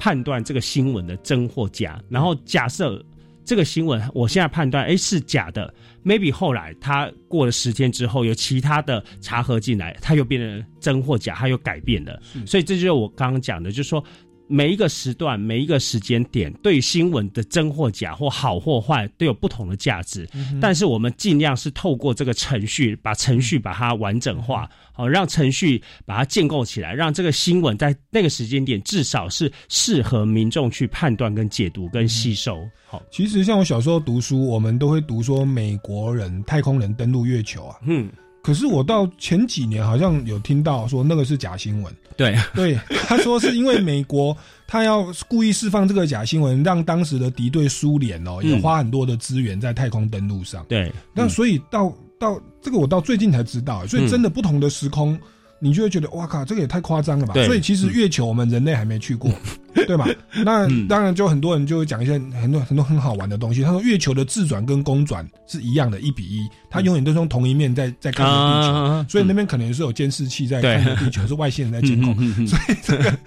[0.00, 3.04] 判断这个新闻的真或假，然后假设
[3.48, 5.72] 这个新闻，我现在判断，哎是假的
[6.04, 14.04] ，maybe 后来他过了十天之后，有其他的查核进来，他又变成真或假，他又改变了，所以这就是我刚刚讲的，就是说。
[14.48, 20.28] 每一个时段、每一个时间点，对新闻的真或假或好或坏都有不同的价值。
[20.60, 32.66] 但是我们尽量是透过这个程序，把程序把它完整化，好让程序把它建构起来，让这个新闻在那个时间点至少是适合民众去判断、跟解读、跟吸收。
[32.86, 37.76] 好，其实像我小时候读书，我们都会读说美国人太空人登陆月球啊。
[37.84, 38.10] 嗯。
[38.42, 42.36] 可是我到前几年好像有听到说那个是假新闻，对。
[42.54, 55.18] 对，他说是因为美国他要故意释放这个假新闻，让当时的敌对苏联哦也花很多的资源在太空登陆上，对，那所以到到这个我到最近才知道，所以真的不同的时空。
[55.60, 57.34] 你就会觉得哇靠，这个也太夸张了吧！
[57.44, 59.30] 所以其实月球我们人类还没去过，
[59.74, 60.06] 对吧？
[60.44, 63.62] 那当然就很多人就会讲一些很多很多很好玩的东西。
[63.62, 72.14] 他说月球的自转跟公转是一样的，一比一，它永远都是用同一面在在看着地球，所以那边可能是有监视器在看着地球，是外星人在监控。
[72.46, 73.18] 所以这个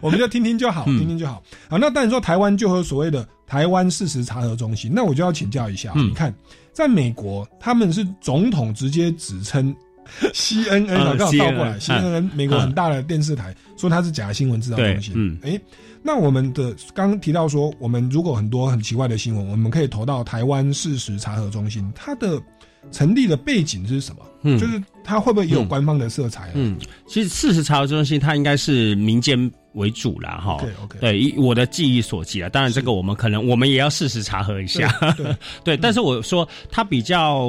[0.00, 1.42] 我们就听听就好， 听听就好。
[1.68, 6.32] 好，那当然说台湾就和所谓的台湾事实查核中心，那我就要请教一下，你看
[6.72, 9.74] 在美国他们是总统直接指称。
[10.34, 15.14] C N N 啊，刚好倒过来，C N N 美国很大的电视台说它是假新闻制造中心。
[15.16, 15.60] 嗯，哎，
[16.02, 22.40] 那我们的刚提到说，我们如果很多很奇怪的新闻，我们可以投到台湾事实查核中心，它的
[22.90, 24.22] 成立的背景是什么？
[24.42, 26.50] 嗯，就是它会不会也有官方的色彩？
[26.54, 29.50] 嗯，其实事实查核中心它应该是民间。
[29.74, 30.58] 为主啦，哈，
[31.00, 34.92] 对，以我的记忆所及啊，当然这个我们可能我们也要事实查核一下，
[35.62, 37.48] 对， 但是我说它比较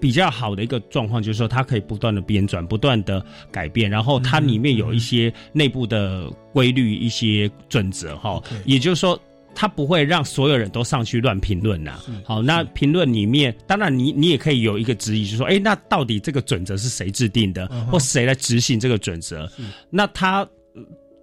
[0.00, 9.20] 比较好的一个状况，就是说它可以不断的编转，不断的改变，然后它里面有一些内部的规律、一些准则，哈，也就是说
[9.54, 12.00] 它不会让所有人都上去乱评论呐。
[12.24, 19.46] 好，那评论里面，当然你你也可以有一个质疑，就是说，哎，那到底这个准则是谁制定的，或谁来执行这个准则？
[19.90, 20.48] 那他。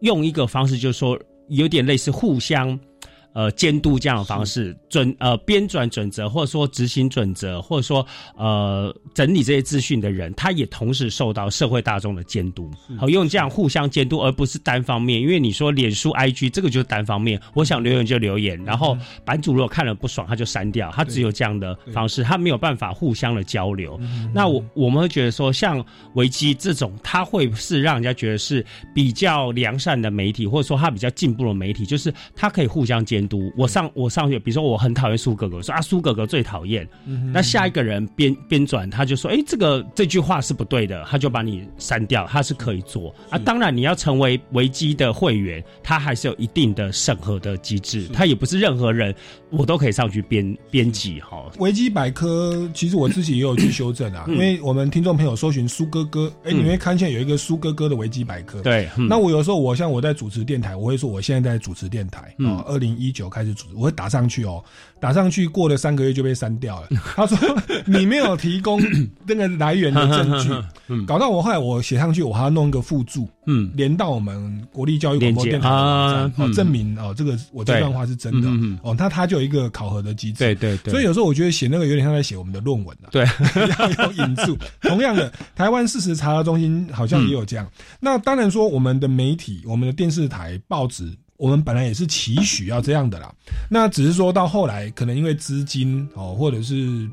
[0.02, 1.20] 用一个方式，就是说
[1.50, 2.80] 有点类似互相，
[3.36, 8.04] 呃监督这样的方式，准呃编转准则，或者说执行准则，或者说
[8.38, 12.72] 呃整理这些资讯的人，他也同时受到社会大众的监督。
[12.98, 15.22] 好，用这样互相监督，而不是单方面。
[15.22, 20.90] 因为你说脸书、IG 这个就是单方面，我想留言就留言，然后版主如果看了不爽，他就删掉。
[20.96, 24.00] 他只有这样的方式，他没有办法互相的交流。
[24.34, 33.52] 那我我们会觉得说，像维基这种，他会是让人家觉得是比较良善的媒体，或者说他比较进步的媒体，就是他可以互相监督。
[33.58, 36.88] 我上我上学，比如说我很讨厌苏格格，说啊苏哥哥最讨厌。
[37.34, 42.26] 那下一个人编编转，他就说，哎，这个这句话是不对的，他就把你删掉。
[42.28, 49.14] 他是可以做啊，当然你要成为维基的会员，他还是有一定的审核的机制，他也不是任何人
[49.50, 51.52] 我都可以上去编编辑哈。
[51.60, 58.62] 维基百科其实我自己也有去修正啊， 因为我们听众朋友搜寻苏哥哥，哎，你会看见有一个苏哥哥的维基百科。
[58.62, 64.64] 对，那我有时候我像我在主持电台，我会说我现在在主持电台啊，二零一九开始主持，我会打上去哦，
[65.00, 66.90] 打上去过了三个月就被删掉了。
[67.16, 67.38] 他说
[67.86, 68.82] 你没有提供
[69.26, 83.26] 那个来源的证据，搞到我后来我写上去，我还要弄一个附注，嗯，连到我们国立教育广播电台网站，哦，证明哦这个我这段话是真的，哦，那他就有一个考核的机制，对对对，所以有时候我觉得写那个有点像在写我们的论文啊，对，
[83.80, 84.58] 要有引注。
[84.82, 87.68] 同样的，台湾事实查核中心好像也有这样。
[88.00, 93.34] 那当然说，我们的媒体、我们的电视台、报纸，我们本来也是期许要这样的啦。
[93.70, 97.10] 那只是说到后来，可能因为资金哦，或者是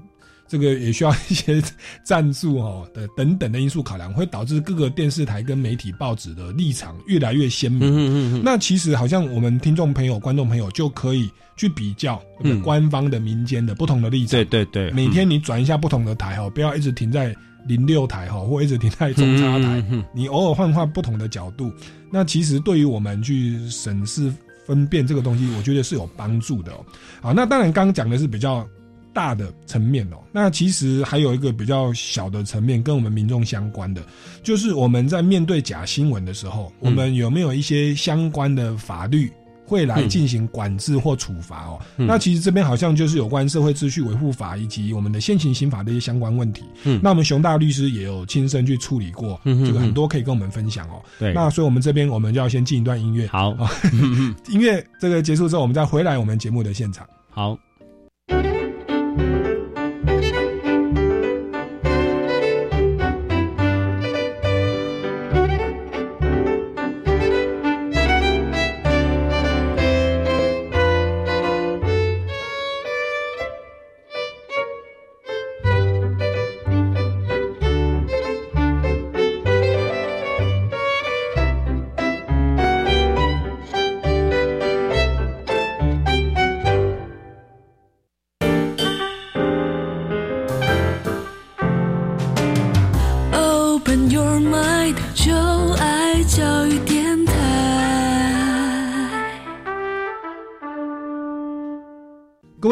[0.47, 1.63] 这个也需要一些
[2.05, 7.81] 赞助哦的等等的因素考量，会导致各个电视台跟媒体、报纸的立场越来越鲜明。
[7.83, 12.23] 嗯嗯那其实好像我们听众朋友、观众朋友就可以去比较
[12.63, 14.31] 官方的、民间的不同的立场。
[14.31, 17.35] 对对对，每天你转一下不同的台哦，不要一直停在。
[17.67, 19.85] 零六台哈，或一直停在中差台，
[20.15, 21.73] 你偶尔换换不同的角度，
[22.11, 24.33] 那其实对于我们去审视
[24.67, 26.85] 分辨这个东西，我觉得是有帮助的哦。
[27.21, 28.67] 好，那当然刚刚讲的是比较
[29.13, 34.03] 大的层面哦，那其实还有一个比较小的层面，跟我们民众相关的，
[34.43, 39.31] 就是我们在面对假新闻的时候，我们有没有一些相关的法律？
[39.65, 41.81] 会来进行管制或处罚哦。
[41.97, 46.65] 那其实这边好像就是有关社会秩序维护法以及我们的现行刑法的一些相关问题。
[46.85, 51.03] 嗯，那我们熊大律师也有亲身去处理过，这个很多可以跟我们分享哦。
[51.19, 53.27] 对，那所以我们这边我们就要先进一段音乐。
[53.29, 53.57] 好，
[54.51, 57.07] 音乐这个结束之后，我们再回来我们节目的现场。
[57.31, 57.59] 好。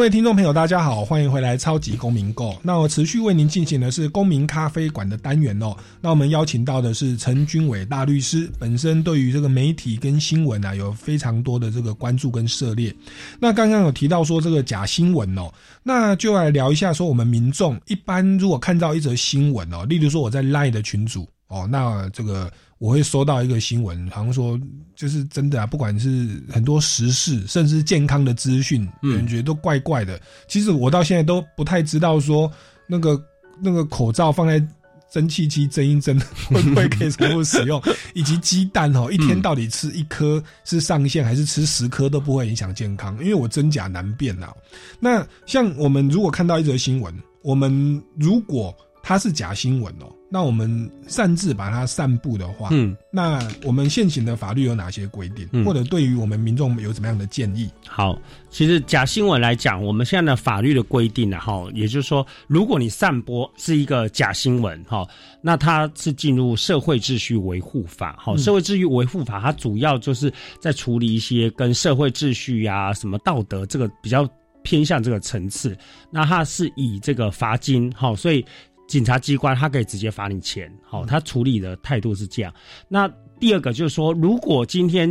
[0.01, 2.53] 各位听众朋友，大家好，欢迎回来《超级公民购》。
[2.63, 5.77] 那我持续为您进行的是公民咖啡馆的单元哦。
[6.01, 12.91] 那我们邀请到的是陈君伟大律师，本身对于这个媒体跟新闻啊有非常多的这个关注跟涉猎。
[13.39, 15.51] 那刚刚有提到说这个假新闻哦，
[15.83, 22.51] 那就来聊一下说我们民众一般如果看到一则新闻哦，例如说我在 Line 的群组哦，那这个。
[22.81, 24.59] 我会收到一个新闻，好像说
[24.95, 30.19] 就是真的啊，不管是很多时事，甚至健康的资讯，感觉都怪怪的。
[30.47, 32.51] 其实我到现在都不太知道说
[32.87, 33.23] 那个
[33.61, 34.59] 那个口罩放在
[35.11, 37.79] 蒸汽机蒸一蒸 会不会可以重复使用，
[38.15, 43.15] 以及鸡蛋哦，一天到底吃一颗是上限，还是吃十颗都不会影响健康？
[43.21, 44.51] 因为我真假难辨呐。
[44.99, 50.11] 那像我们如果看到一则新闻，我们如果它是假新闻哦。
[50.33, 55.65] 那我们擅自把它散布的话，嗯，那我们现行的法律有哪些规定？
[55.65, 57.69] 或者对于我们民众有怎么样的建议？
[57.85, 58.17] 好，
[58.49, 65.05] 其实假新闻来讲，我们现在的法律的规定呢，哈，也就是说，如果你散播是一个假新闻，哈，
[65.41, 74.25] 那它是进入社会秩序维护法，哈，社会秩序维护法它主要就是在处理一些跟社会秩序呀、什么道德这个比较
[74.63, 75.77] 偏向这个层次，
[76.09, 78.45] 那它是以这个罚金，哈，所以。
[78.91, 82.53] 警察机关他可以直接罚你钱，好，他处理的态度是这样。
[82.89, 85.09] 那第二个就是说，如果今天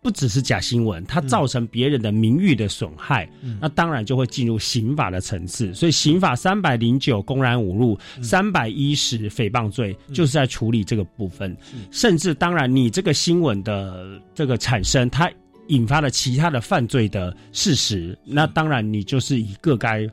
[0.00, 3.28] 不只是假新闻，它造成别人的名誉的损害，
[3.60, 5.74] 那当然就会进入刑法的层次。
[5.74, 11.56] 所以刑法三百零九公然侮辱，三百一十诽谤罪，就是在处理这个部分。
[11.90, 15.28] 甚至当然，你这个新闻的这个产生，它。
[15.68, 20.04] 引发了其他的犯罪的事实，那当然你就是以各该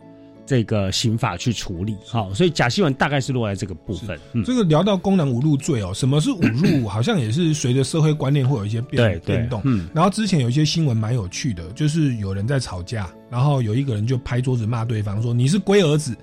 [0.47, 1.95] 这个刑法去处理。
[2.07, 4.17] 好，所以假新闻大概是落在这个部分。
[4.31, 6.87] 嗯，这个聊到公然侮辱罪哦，什么是侮辱？
[6.87, 9.61] 好像也是随着社会观念会有一些变变动。
[9.65, 16.15] 嗯，然后之前有一些新闻蛮有趣的，就是有人在吵架，然后有一个人就拍桌子骂对方说你是龟儿子。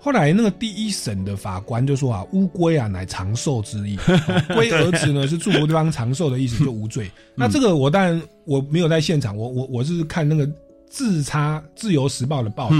[0.00, 3.98] 后来那个第一审的法官就说啊，乌龟啊乃长寿之意，
[4.54, 7.10] 龟儿子呢是祝福对方长寿的意思，就无罪。
[7.36, 10.48] 那这个我当然我没有在现场，我我我是看那个。
[10.90, 12.76] 自差自由时报的报道，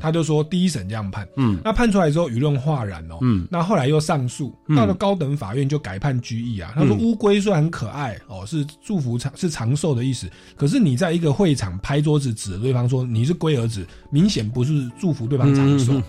[0.00, 1.28] 他就说第一审这样判，
[1.62, 3.18] 那判出来之后舆论哗然哦，
[3.50, 6.72] 那后来又上诉，到了高等法院就改判拘役啊。
[6.74, 16.00] 他说乌龟虽然很可爱哦，是祝福长是长寿的意思，可是你在一个会场拍桌子指对方说你是龟儿子，明显不是祝福对方长寿。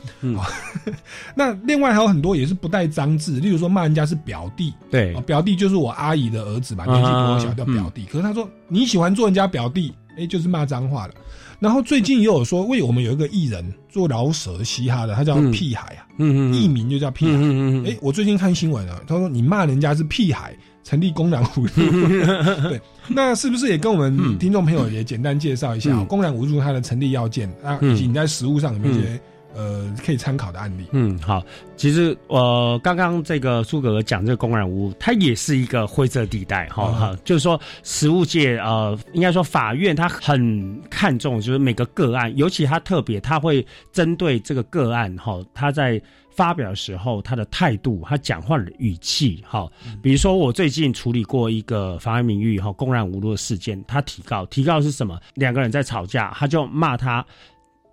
[1.36, 8.06] 那另外还有很多也是不带脏字，例如说骂人家是表弟，对，表弟就是我阿姨的儿子嘛，年纪比我小叫表弟。
[8.06, 9.94] 可是他说你喜欢做人家表弟。
[10.18, 11.14] 哎，就是骂脏话了。
[11.60, 17.90] 然后最近也有说，为我们有一个艺人做饶舌嘻哈的，他叫屁孩啊，嗯嗯，艺名就叫屁孩。
[17.90, 22.68] 哎，我最近看新闻啊，他说你骂人家是屁孩，成立公然侮辱。
[22.70, 29.20] 对，那是不是也跟我们听众朋友也简单介绍一下公然侮辱它的成立要件啊，以及你在实物上有没有一些？
[29.56, 30.86] 呃，可以参考的案例。
[30.92, 31.42] 嗯，好，
[31.78, 46.02] 其实呃刚刚这个苏哥哥讲这个公然污，它也是一个灰色地带，哈哈，就是说实务界呃，应该说法院他很看重，就是每个个案，尤其他特别他会针对这个个案，哈，他在
[46.36, 55.18] 发表的时候他的态度，他讲话的语气，哈，比如说我最近处理过一个妨碍名誉哈公然侮辱的事件，他提告，提告是什么？
[55.36, 57.26] 两个人在吵架，他就骂他，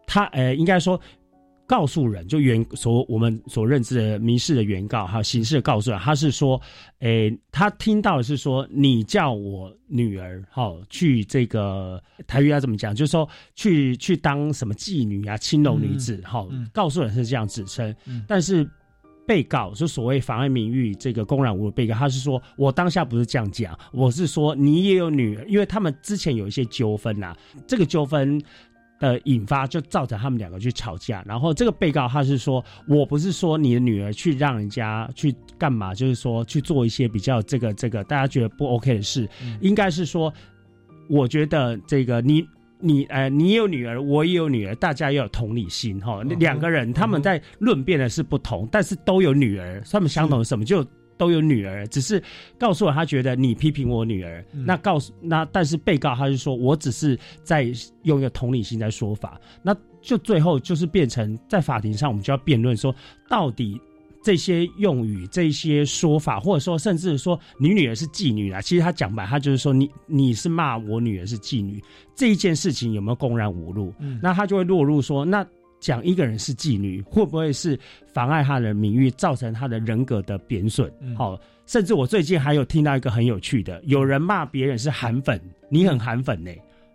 [0.09, 1.01] 他呃，应该说。
[1.73, 6.61] 告诉人就原所我们所认知的民事的原告还有刑事的告诉人，他是说，
[6.99, 17.97] 诶，他听到的是说你叫我女儿哈去这个台语要怎么讲，就是说去去当什么妓女啊，青楼女子哈，告诉人是这样指称，
[18.29, 18.69] 但是
[19.27, 27.35] 被告就所谓妨碍名誉这个公然侮辱被告，他是说我当下不是这样讲，我是说你也有女儿，因为他们之前有一些纠纷呐，
[27.67, 28.39] 这个纠纷。
[29.03, 39.29] 的引发就造成他们两个去吵架，然后这个被告他是说，我不是说你的女儿去让人家去干嘛，就是说去做一些比较这个这个大家觉得不 OK 的事，
[39.61, 40.33] 应该是说，
[41.09, 42.47] 我觉得这个你
[42.79, 50.65] 你呃你有女儿，我也有女儿，大家要有同理心哈，两个人他们在论辩的是不同，但是都有女儿，他们相同的什么？
[50.65, 50.87] 就。
[51.23, 52.21] 都有女儿，只是
[52.59, 62.93] 告诉我他觉得你批评我女儿，那告诉那但是被告他就说我只是在用一个同理心在说法，那就最后就是变成在法庭上我们就要辩论说
[63.29, 63.81] 到底
[64.21, 71.81] 这些用语这些说法，或者说甚至说你女儿是妓女啊，其实他讲白他就是说你你是骂我女儿是妓女
[72.17, 73.95] 这一件事情有没有公然侮辱？
[74.21, 75.47] 那他就会落入说那。
[75.83, 77.79] 讲一个人是妓女，会不会是
[78.15, 80.89] 妨碍他的名誉，造成他的人格的贬损？
[81.17, 86.51] 好，甚至我最近还有听到一个很有趣的，有人骂别人是韩粉，你很韩粉呢。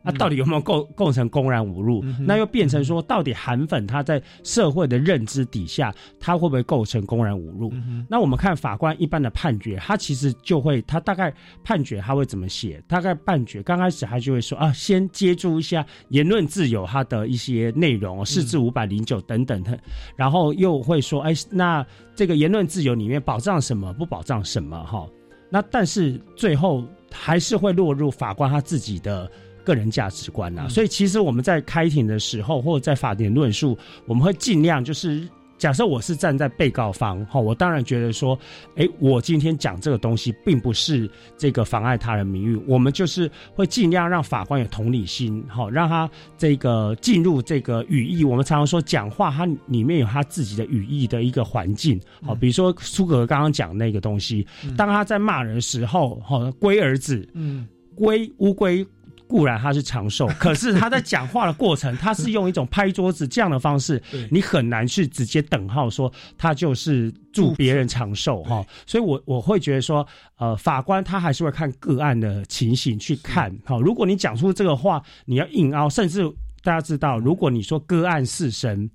[0.08, 2.04] 那到底有没有构构成公然侮辱？
[2.20, 7.74] 那又变成说，到底韩粉他在社会的认知底下，他会不会构成公然侮辱？
[8.10, 11.34] 那我们看法官一般的判决，他其实就会，他大概
[11.64, 12.82] 判决他会怎么写？
[12.88, 19.78] 大概判决刚开始他就会说啊，先接住一下言论自由他的一些内容，四至五百零九等等的，
[20.16, 21.86] 然后又会说，哎，那
[22.16, 24.82] 这个言论自由里面保障什么，不保障什么？
[24.86, 25.06] 哈，
[25.50, 29.30] 那但是最后还是会落入法官他自己的。
[29.68, 38.40] 个人价值观呐，所以其实我们在开庭的时候，或者在法庭论述，我们会尽量就是假设我是站在被告方，哈，我当然觉得说，
[38.76, 48.24] 哎，我今天讲这个东西并不是这个妨碍他人名誉，我们就是会尽量让法官有同理心，哈，让他这个进入这个语义。
[48.24, 54.48] 我们常常说讲话，它里面有他自己的语义的一个环境，好，比如说苏格刚刚讲那个东西，
[54.78, 58.86] 当他在骂人的时候，哈，龟儿子，嗯，龟乌龟。
[59.28, 64.02] 固然他是长寿， 可是他在讲话的过程，他是用一种拍桌子这样的方式，
[64.32, 68.66] 你很难去直接等号说他就是祝别人长寿哈。
[68.86, 70.08] 所以，我我会觉得说，
[70.38, 73.56] 呃，法官他还是会看个案的情形去看。
[73.66, 76.24] 好，如果你讲出这个话，你要硬凹，甚至
[76.64, 78.90] 大家知道，如果你说个案是身，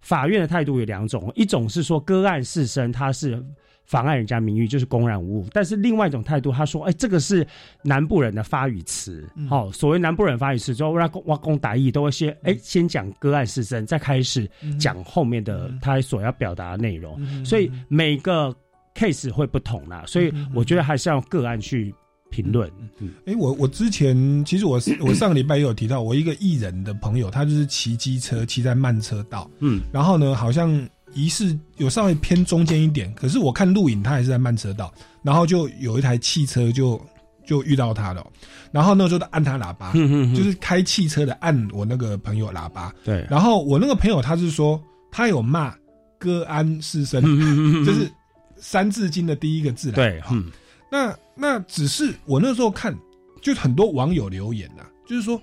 [0.00, 3.42] 法院的态度有两种，一种是说个案是身，他是。
[3.88, 7.44] 妨碍人家名誉就是公然侮辱，但是另外一种态度，他说：“哎，这个是
[7.82, 18.54] 南部人的发语词，好，所谓南部人发语词，就挖公挖公打义，都会先哎先讲个案事身，再开始讲后面的他所要表达的内容，所以每个
[18.94, 21.94] case 会不同啦，所以我觉得还是要个案去
[22.30, 22.70] 评论。
[23.00, 30.86] 嗯，哎，我我之前其实我我上个礼拜也有提到，我一个艺人的朋友，他就是骑机车骑在慢车道，嗯，然后呢，好像
[31.18, 37.00] 疑似有稍微偏中间一点，可是我看录影他还是在慢车道，然后就有一台汽车就
[37.44, 38.24] 就遇到他了，
[38.70, 45.74] 然后那时候按他喇叭，就是开汽车的按我那个朋友喇叭，对，然后我那个朋友他是说他有骂
[46.20, 47.20] 歌安师生，
[47.84, 48.06] 就是
[48.56, 50.46] 《三字经》的第一个字，对，嗯，
[50.92, 52.96] 那那只是我那时候看，
[53.42, 55.40] 就很多网友留言呐，就是说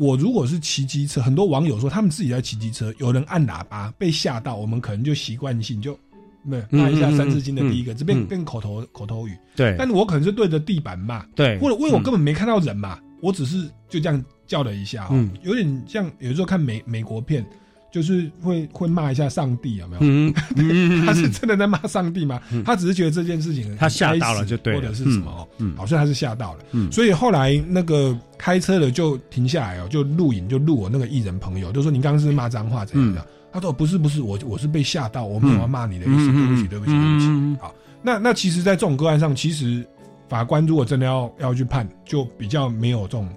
[0.00, 5.96] 我如果是骑机车，很多网友说他们自己在骑机车，有人按喇叭被吓到，我们可能就习惯性就
[6.42, 17.44] 没骂一下《三字经》的第一个，这边变口头口头语，对，但我可能是对着地板骂，对，或者因为我根本没看到人嘛，我只是就这样叫了一下，嗯，有点像有时候看美美国片。
[17.90, 20.00] 就是会会骂一下上帝有没有？
[20.02, 20.32] 嗯，
[21.06, 22.40] 他是真的在骂上帝吗？
[22.64, 25.48] 他只是觉得这件事情他吓到了就对，或者是什么哦？
[25.58, 26.60] 嗯，好像他是吓到了。
[26.72, 33.26] 嗯，所以后来那个开车的就停下来哦，就录影就录我那个艺人朋友，就说你刚刚是骂脏话怎样的？
[33.52, 37.60] 他说不是不是，我我是被吓到，我没有要骂你的意思，对不起对不起对不起。
[37.60, 39.84] 好，那那其实，在这种个案上，其实
[40.28, 43.28] 法官如果真的要要去判，就比较没有这种。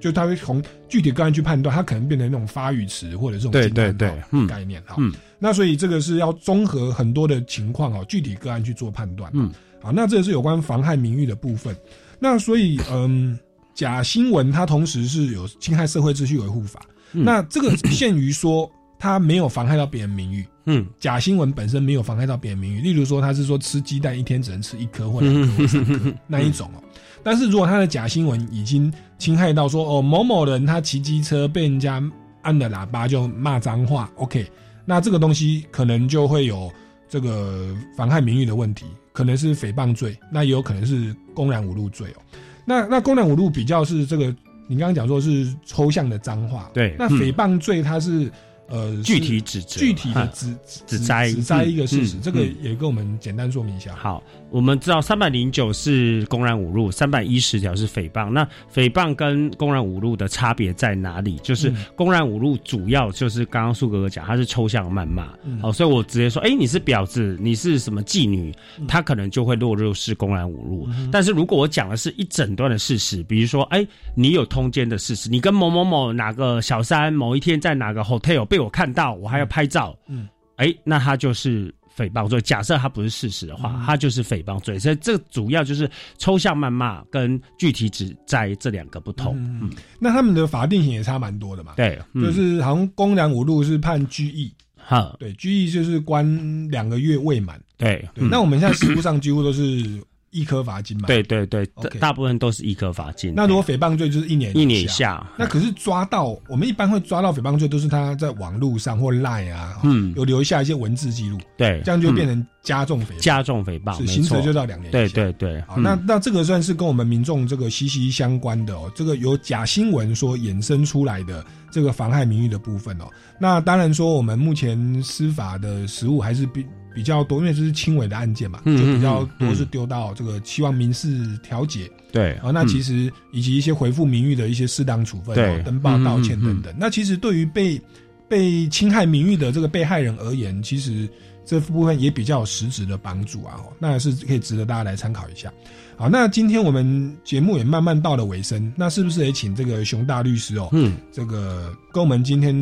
[0.00, 4.10] 就他会从具体个案去判断，它可能变成那种发语词或者这种对对对
[4.48, 4.96] 概念哈。
[5.38, 9.30] 那所以这个是要综合很多的情况哦，具体个案去做判断。
[9.34, 11.76] 嗯，好，那这是有关妨害名誉的部分。
[12.18, 13.38] 那所以嗯，
[13.74, 16.80] 假新闻它同时是有侵害社会秩序维护法。
[17.12, 20.46] 那这个限于说它没有妨害到别人名誉。
[20.66, 22.80] 嗯，假新闻本身没有妨害到别人名誉。
[22.80, 26.82] 例如说他是说吃鸡蛋一天只能吃一颗或两颗或三颗那一种哦。
[27.22, 32.02] 但是如果他的假新闻已经侵害到说哦某某人他骑机车被人家
[32.42, 34.46] 按了喇叭就骂脏话，OK，
[34.84, 36.70] 那这个东西可能就会有
[37.08, 42.20] 这个妨害名誉的问题，可能是诽谤罪，那也有可能是公然侮辱罪哦。
[42.64, 44.24] 那那公然侮辱比较是这个，
[44.68, 48.30] 你刚刚讲说是抽象的脏话，对，那诽谤罪它是。
[48.70, 50.56] 呃，具体指责，具体的指
[50.86, 53.94] 指摘指摘一个事实，这个也跟我们简单说明一下。
[53.96, 58.30] 好，我们知道三百零九是公然侮辱，三百一十条是诽谤。
[58.30, 61.36] 那诽谤跟公然侮辱的差别在哪里？
[61.42, 65.26] 就是公然侮辱主要就是刚刚苏哥哥讲，他是抽象谩骂。
[65.60, 68.54] 好，所以我直接说，哎，你是婊子，你是什么妓女，
[68.86, 70.88] 他可能就会落入是公然侮辱。
[71.10, 82.40] 但是如果我讲的是一整段的事实，比如说，哎，你有通奸的事实，你跟某某某哪个小三某一天在哪个 hotel 被我看到我还要拍照，嗯，哎，那他就是诽谤罪。
[82.40, 84.78] 假设他不是事实的话，他就是诽谤罪。
[84.78, 89.34] 所以这主要就是抽象谩骂跟具体指在这两个不同。
[89.36, 91.74] 嗯，那他们的法定刑也差蛮多的嘛？
[91.76, 97.60] 对，就是好像公然侮辱是判拘役，哈，对，拘役就是关两个月未满。
[97.76, 100.00] 对，那我们现在实务上几乎都是。
[100.30, 101.06] 一颗罚金嘛？
[101.06, 101.66] 对对对，
[101.98, 103.32] 大部分都是一颗罚金。
[103.34, 105.26] 那如果诽谤罪就是一年一年以下。
[105.36, 111.38] 那可是抓到，我们一般会抓到诽谤罪，都是他在网络上或赖啊，嗯，有留下一些文字记录。
[111.56, 114.92] 对，这样就变成加重诽加重诽谤，刑责就到两年。
[114.92, 118.90] 对对对，好，那那这个算是跟我们民众这个息息相关的哦。
[118.94, 123.04] 这个由假新闻所衍生出来的这个妨害名誉的部分哦。
[123.38, 126.64] 那当然说，我们目前司法的实务还是比。
[126.94, 132.32] 比较多，因为这是轻微的案件嘛，就比较多是丢到这个期望民事调解，对。
[132.34, 136.74] 啊，那其实以及一些回复名誉的一些适当处分，对，登报道歉等等。
[136.78, 137.80] 那其实对于被
[138.28, 141.08] 被侵害名誉的这个被害人而言，其实
[141.50, 145.52] 这部分也比较有实质的帮助啊，那是可以值得大家来参考一下。
[145.96, 152.54] 好，那今天我们节目也慢慢到了尾声，那是不是也请这个熊大律师哦，嗯，这个跟我们今天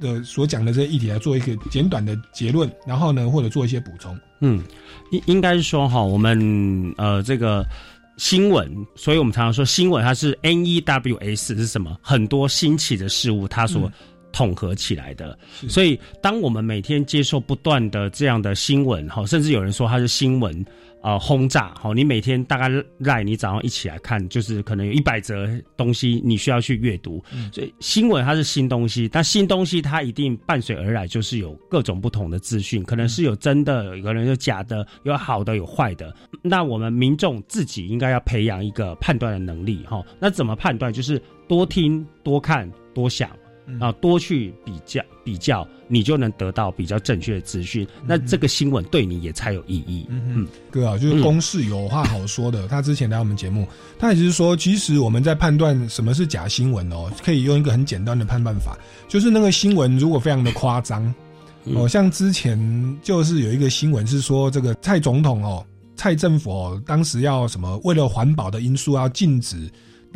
[0.00, 4.16] 的所讲的这些议题来做一个简短的结论，然后呢，或者做一些补充？
[4.40, 4.62] 嗯，
[5.10, 7.66] 应应该是说哈，我们呃这个
[8.16, 11.98] 新闻，所以我们常常说新闻它是 N E W S 是什么？
[12.00, 13.90] 很多新起的事物，它所
[14.32, 15.38] 统合起来的。
[15.68, 20.64] 所以当我们每天接受不断的这样的新闻哈，甚至有人说它是新闻。
[21.02, 22.68] 呃，轰炸好，你每天大概
[22.98, 27.22] 赖你早上一起来看，就是可能有一百则东西你需要去阅读。
[27.52, 36.12] 所以新闻它是新东西，但新东西它一定伴随而来就是有各种不同的资讯，可能是有真的，有个人有假的，有好的有坏的。
[36.42, 40.02] 那我们民众自己应该要培养一个判断的能力哈。
[40.18, 40.92] 那怎么判断？
[40.92, 43.30] 就是多听、多看、多想。
[43.80, 47.86] 啊，多去比较比较，你就能得到比较正确的资讯。
[48.06, 50.06] 那这个新闻对你也才有意义。
[50.08, 52.66] 嗯，哥啊，就是公事有话好说的。
[52.68, 53.66] 他之前来我们节目，
[53.98, 58.76] 他也是说，其实我们在判断什么是假新闻哦，可以用一个很简单的判断法，
[59.08, 61.12] 就是那个新闻如果非常的夸张，
[61.74, 65.64] 哦，像之前就是有一个新闻是说这个蔡总统哦。
[65.98, 69.56] 蔡政府哦，当时要什么为了环保的因素要禁止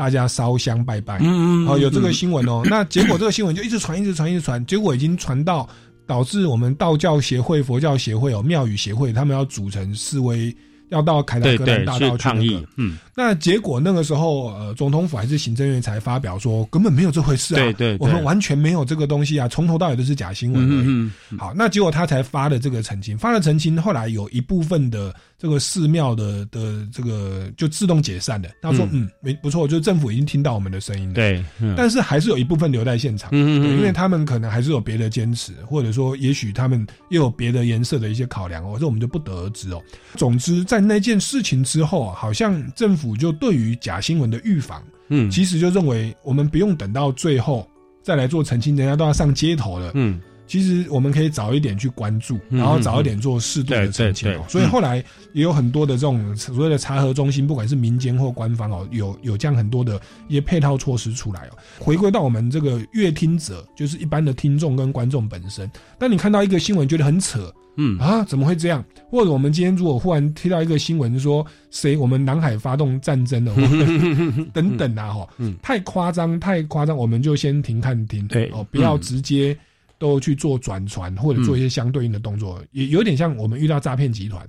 [0.00, 2.12] 大家烧香拜拜，嗯嗯嗯哦，有这个嗯。
[2.14, 2.62] 新闻哦。
[2.72, 5.68] 那结果这个新闻就一直传，一直传，一直传，结果已经传到
[6.06, 10.56] 导致我们道教协会、佛教协会哦、庙宇协会他们要组成示威，
[10.88, 17.98] 要到凯达格兰大道去抗议，嗯，那结果那个时候，呃，总统府还是行政院才发表说，根本没有这回事啊，对对对。
[18.00, 20.86] 我们完全没有这个东西啊，从头到尾都是假新闻而已。
[20.86, 21.38] 嗯嗯。
[21.38, 28.50] 好，那结果他才发了这个澄清，发了澄清，后来有一部分的这个寺庙的的这个就自动解散了。
[28.60, 31.14] 他说，嗯嗯，没不错，就是政府已经听到我们的声音了。
[31.14, 39.82] 对，嗯但是还是有一部分留在现场，因为他们可能还是有别的坚持，或者说也许他们又有别的颜色的一些考量哦，这我们就不得而知哦。
[40.14, 47.66] 总之，在那件事情之后啊，好像政府就对于假新闻的预防，嗯其实就认为我们不用等到最后
[48.02, 50.20] 再来做澄清，人家都要上街头了，嗯。
[50.50, 54.36] 其实我们可以早一点去关注，嗯然后早一点做适度的澄清。
[54.48, 54.96] 所以后来
[55.32, 61.56] 也有很多的这种所谓的查核中心，不管是民间或官方哦，有有这样很多的一些配套措施出来哦。
[61.78, 65.70] 回归到我们这个乐听者，就是一般的听众跟观众本身，
[66.00, 68.84] 当你看到一个新闻觉得很扯，嗯啊，怎么会这样？
[69.08, 73.54] 或者我们今天如果忽然听到一个新闻说谁我们南海发动战争了，
[74.52, 79.56] 等等啊，哈，嗯太夸张，太夸张，我们就先停看停，对哦，不要嗯直接
[80.00, 84.48] 都去做转传或者做一些相对应的动作，也有点像我们遇到诈骗集团。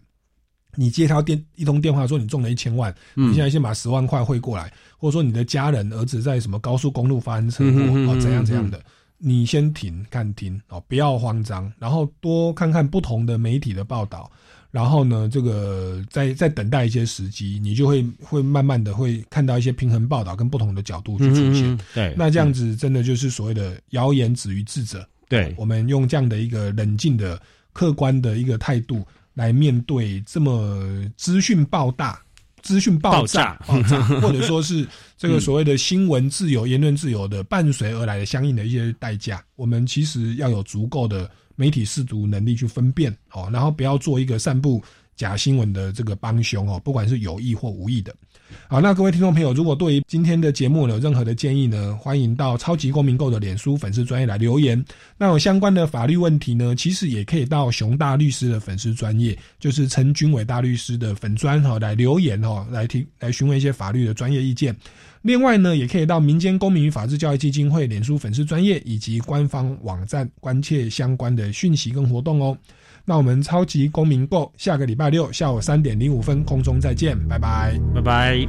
[0.75, 8.81] 你接到电一通电话说你中了一千万，嗯你现在先把十万块汇过来，或者说你的家人儿子在什么高速公路发生车祸、哦怎样嗯怎样的，
[9.17, 14.31] 你先停看停哦，不要慌张，然后多看看不同的媒体的报道，
[14.71, 21.77] 然后呢，这个再再等待一些时机，你就会会慢慢的会看到一些平衡报道跟不同的角度去出现。
[21.93, 25.05] 对那这样子真的就是所谓的谣言止于智者。
[25.31, 27.41] 对我们用这样的一个冷静的、
[27.73, 29.03] 客观的一个态度
[29.33, 30.83] 来面对这么
[31.17, 32.21] 资讯爆大。
[32.63, 44.79] 资讯爆炸、爆炸， 或者说是这个所谓的新闻自由、言论自由的伴随而来的相应的一些代价，我们其实要有足够的媒体识读能力去分辨哦，然后不要做一个散布
[45.15, 48.13] 假新闻的这个帮凶哦，不管是有意或无意的。
[48.67, 54.83] 好，那各位听众朋友，如果对于今天的节目有任何的建议呢，欢迎到超级公民购的脸书粉丝专业来留言。
[55.17, 64.75] 那有相关的法律问题呢，其实也可以到熊大律师的粉丝专业，就是陈军伟大律师的粉专哈、来留言哈、来听来询问一些法律的专业意见。
[65.21, 72.57] 另外呢，也可以到民间公民与法治教育基金会脸书粉丝专业以及官方网站关切相关的讯息跟活动哦。
[73.11, 78.47] 那我们超级公民购下个礼拜六下午三点零五分空中再见，拜拜，拜拜。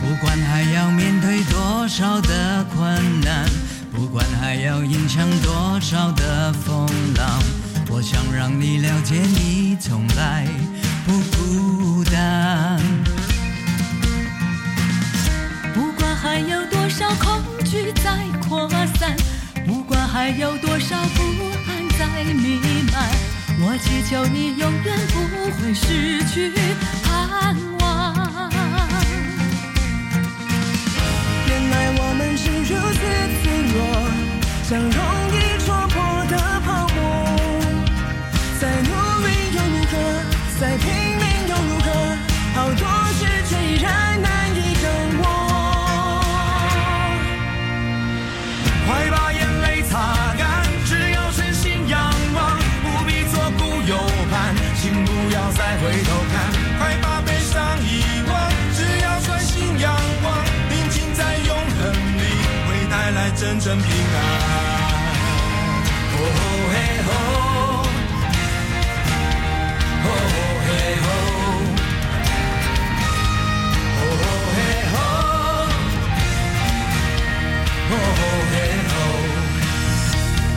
[0.00, 3.55] 不管还要面对多少的困难，不
[4.16, 6.86] 管还要隐藏多少的风
[7.18, 7.38] 浪，
[7.90, 10.48] 我想让你了解，你从来
[11.04, 12.80] 不孤单。
[15.74, 18.16] 不管还有多少恐惧在
[18.48, 18.66] 扩
[18.98, 19.14] 散，
[19.66, 21.22] 不管还有多少不
[21.68, 22.58] 安在弥
[22.90, 23.10] 漫，
[23.60, 25.20] 我祈求你永远不
[25.60, 26.54] 会失去
[27.02, 28.50] 盼望。
[31.48, 33.00] 原来我们是如此
[34.62, 35.25] 想融入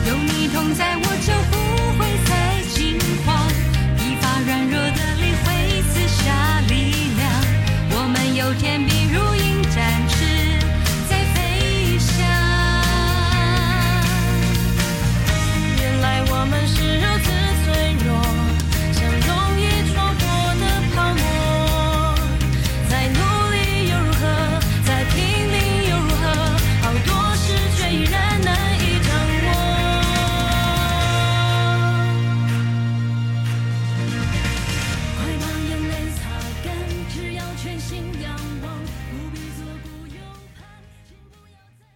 [0.08, 1.59] 有你同在，我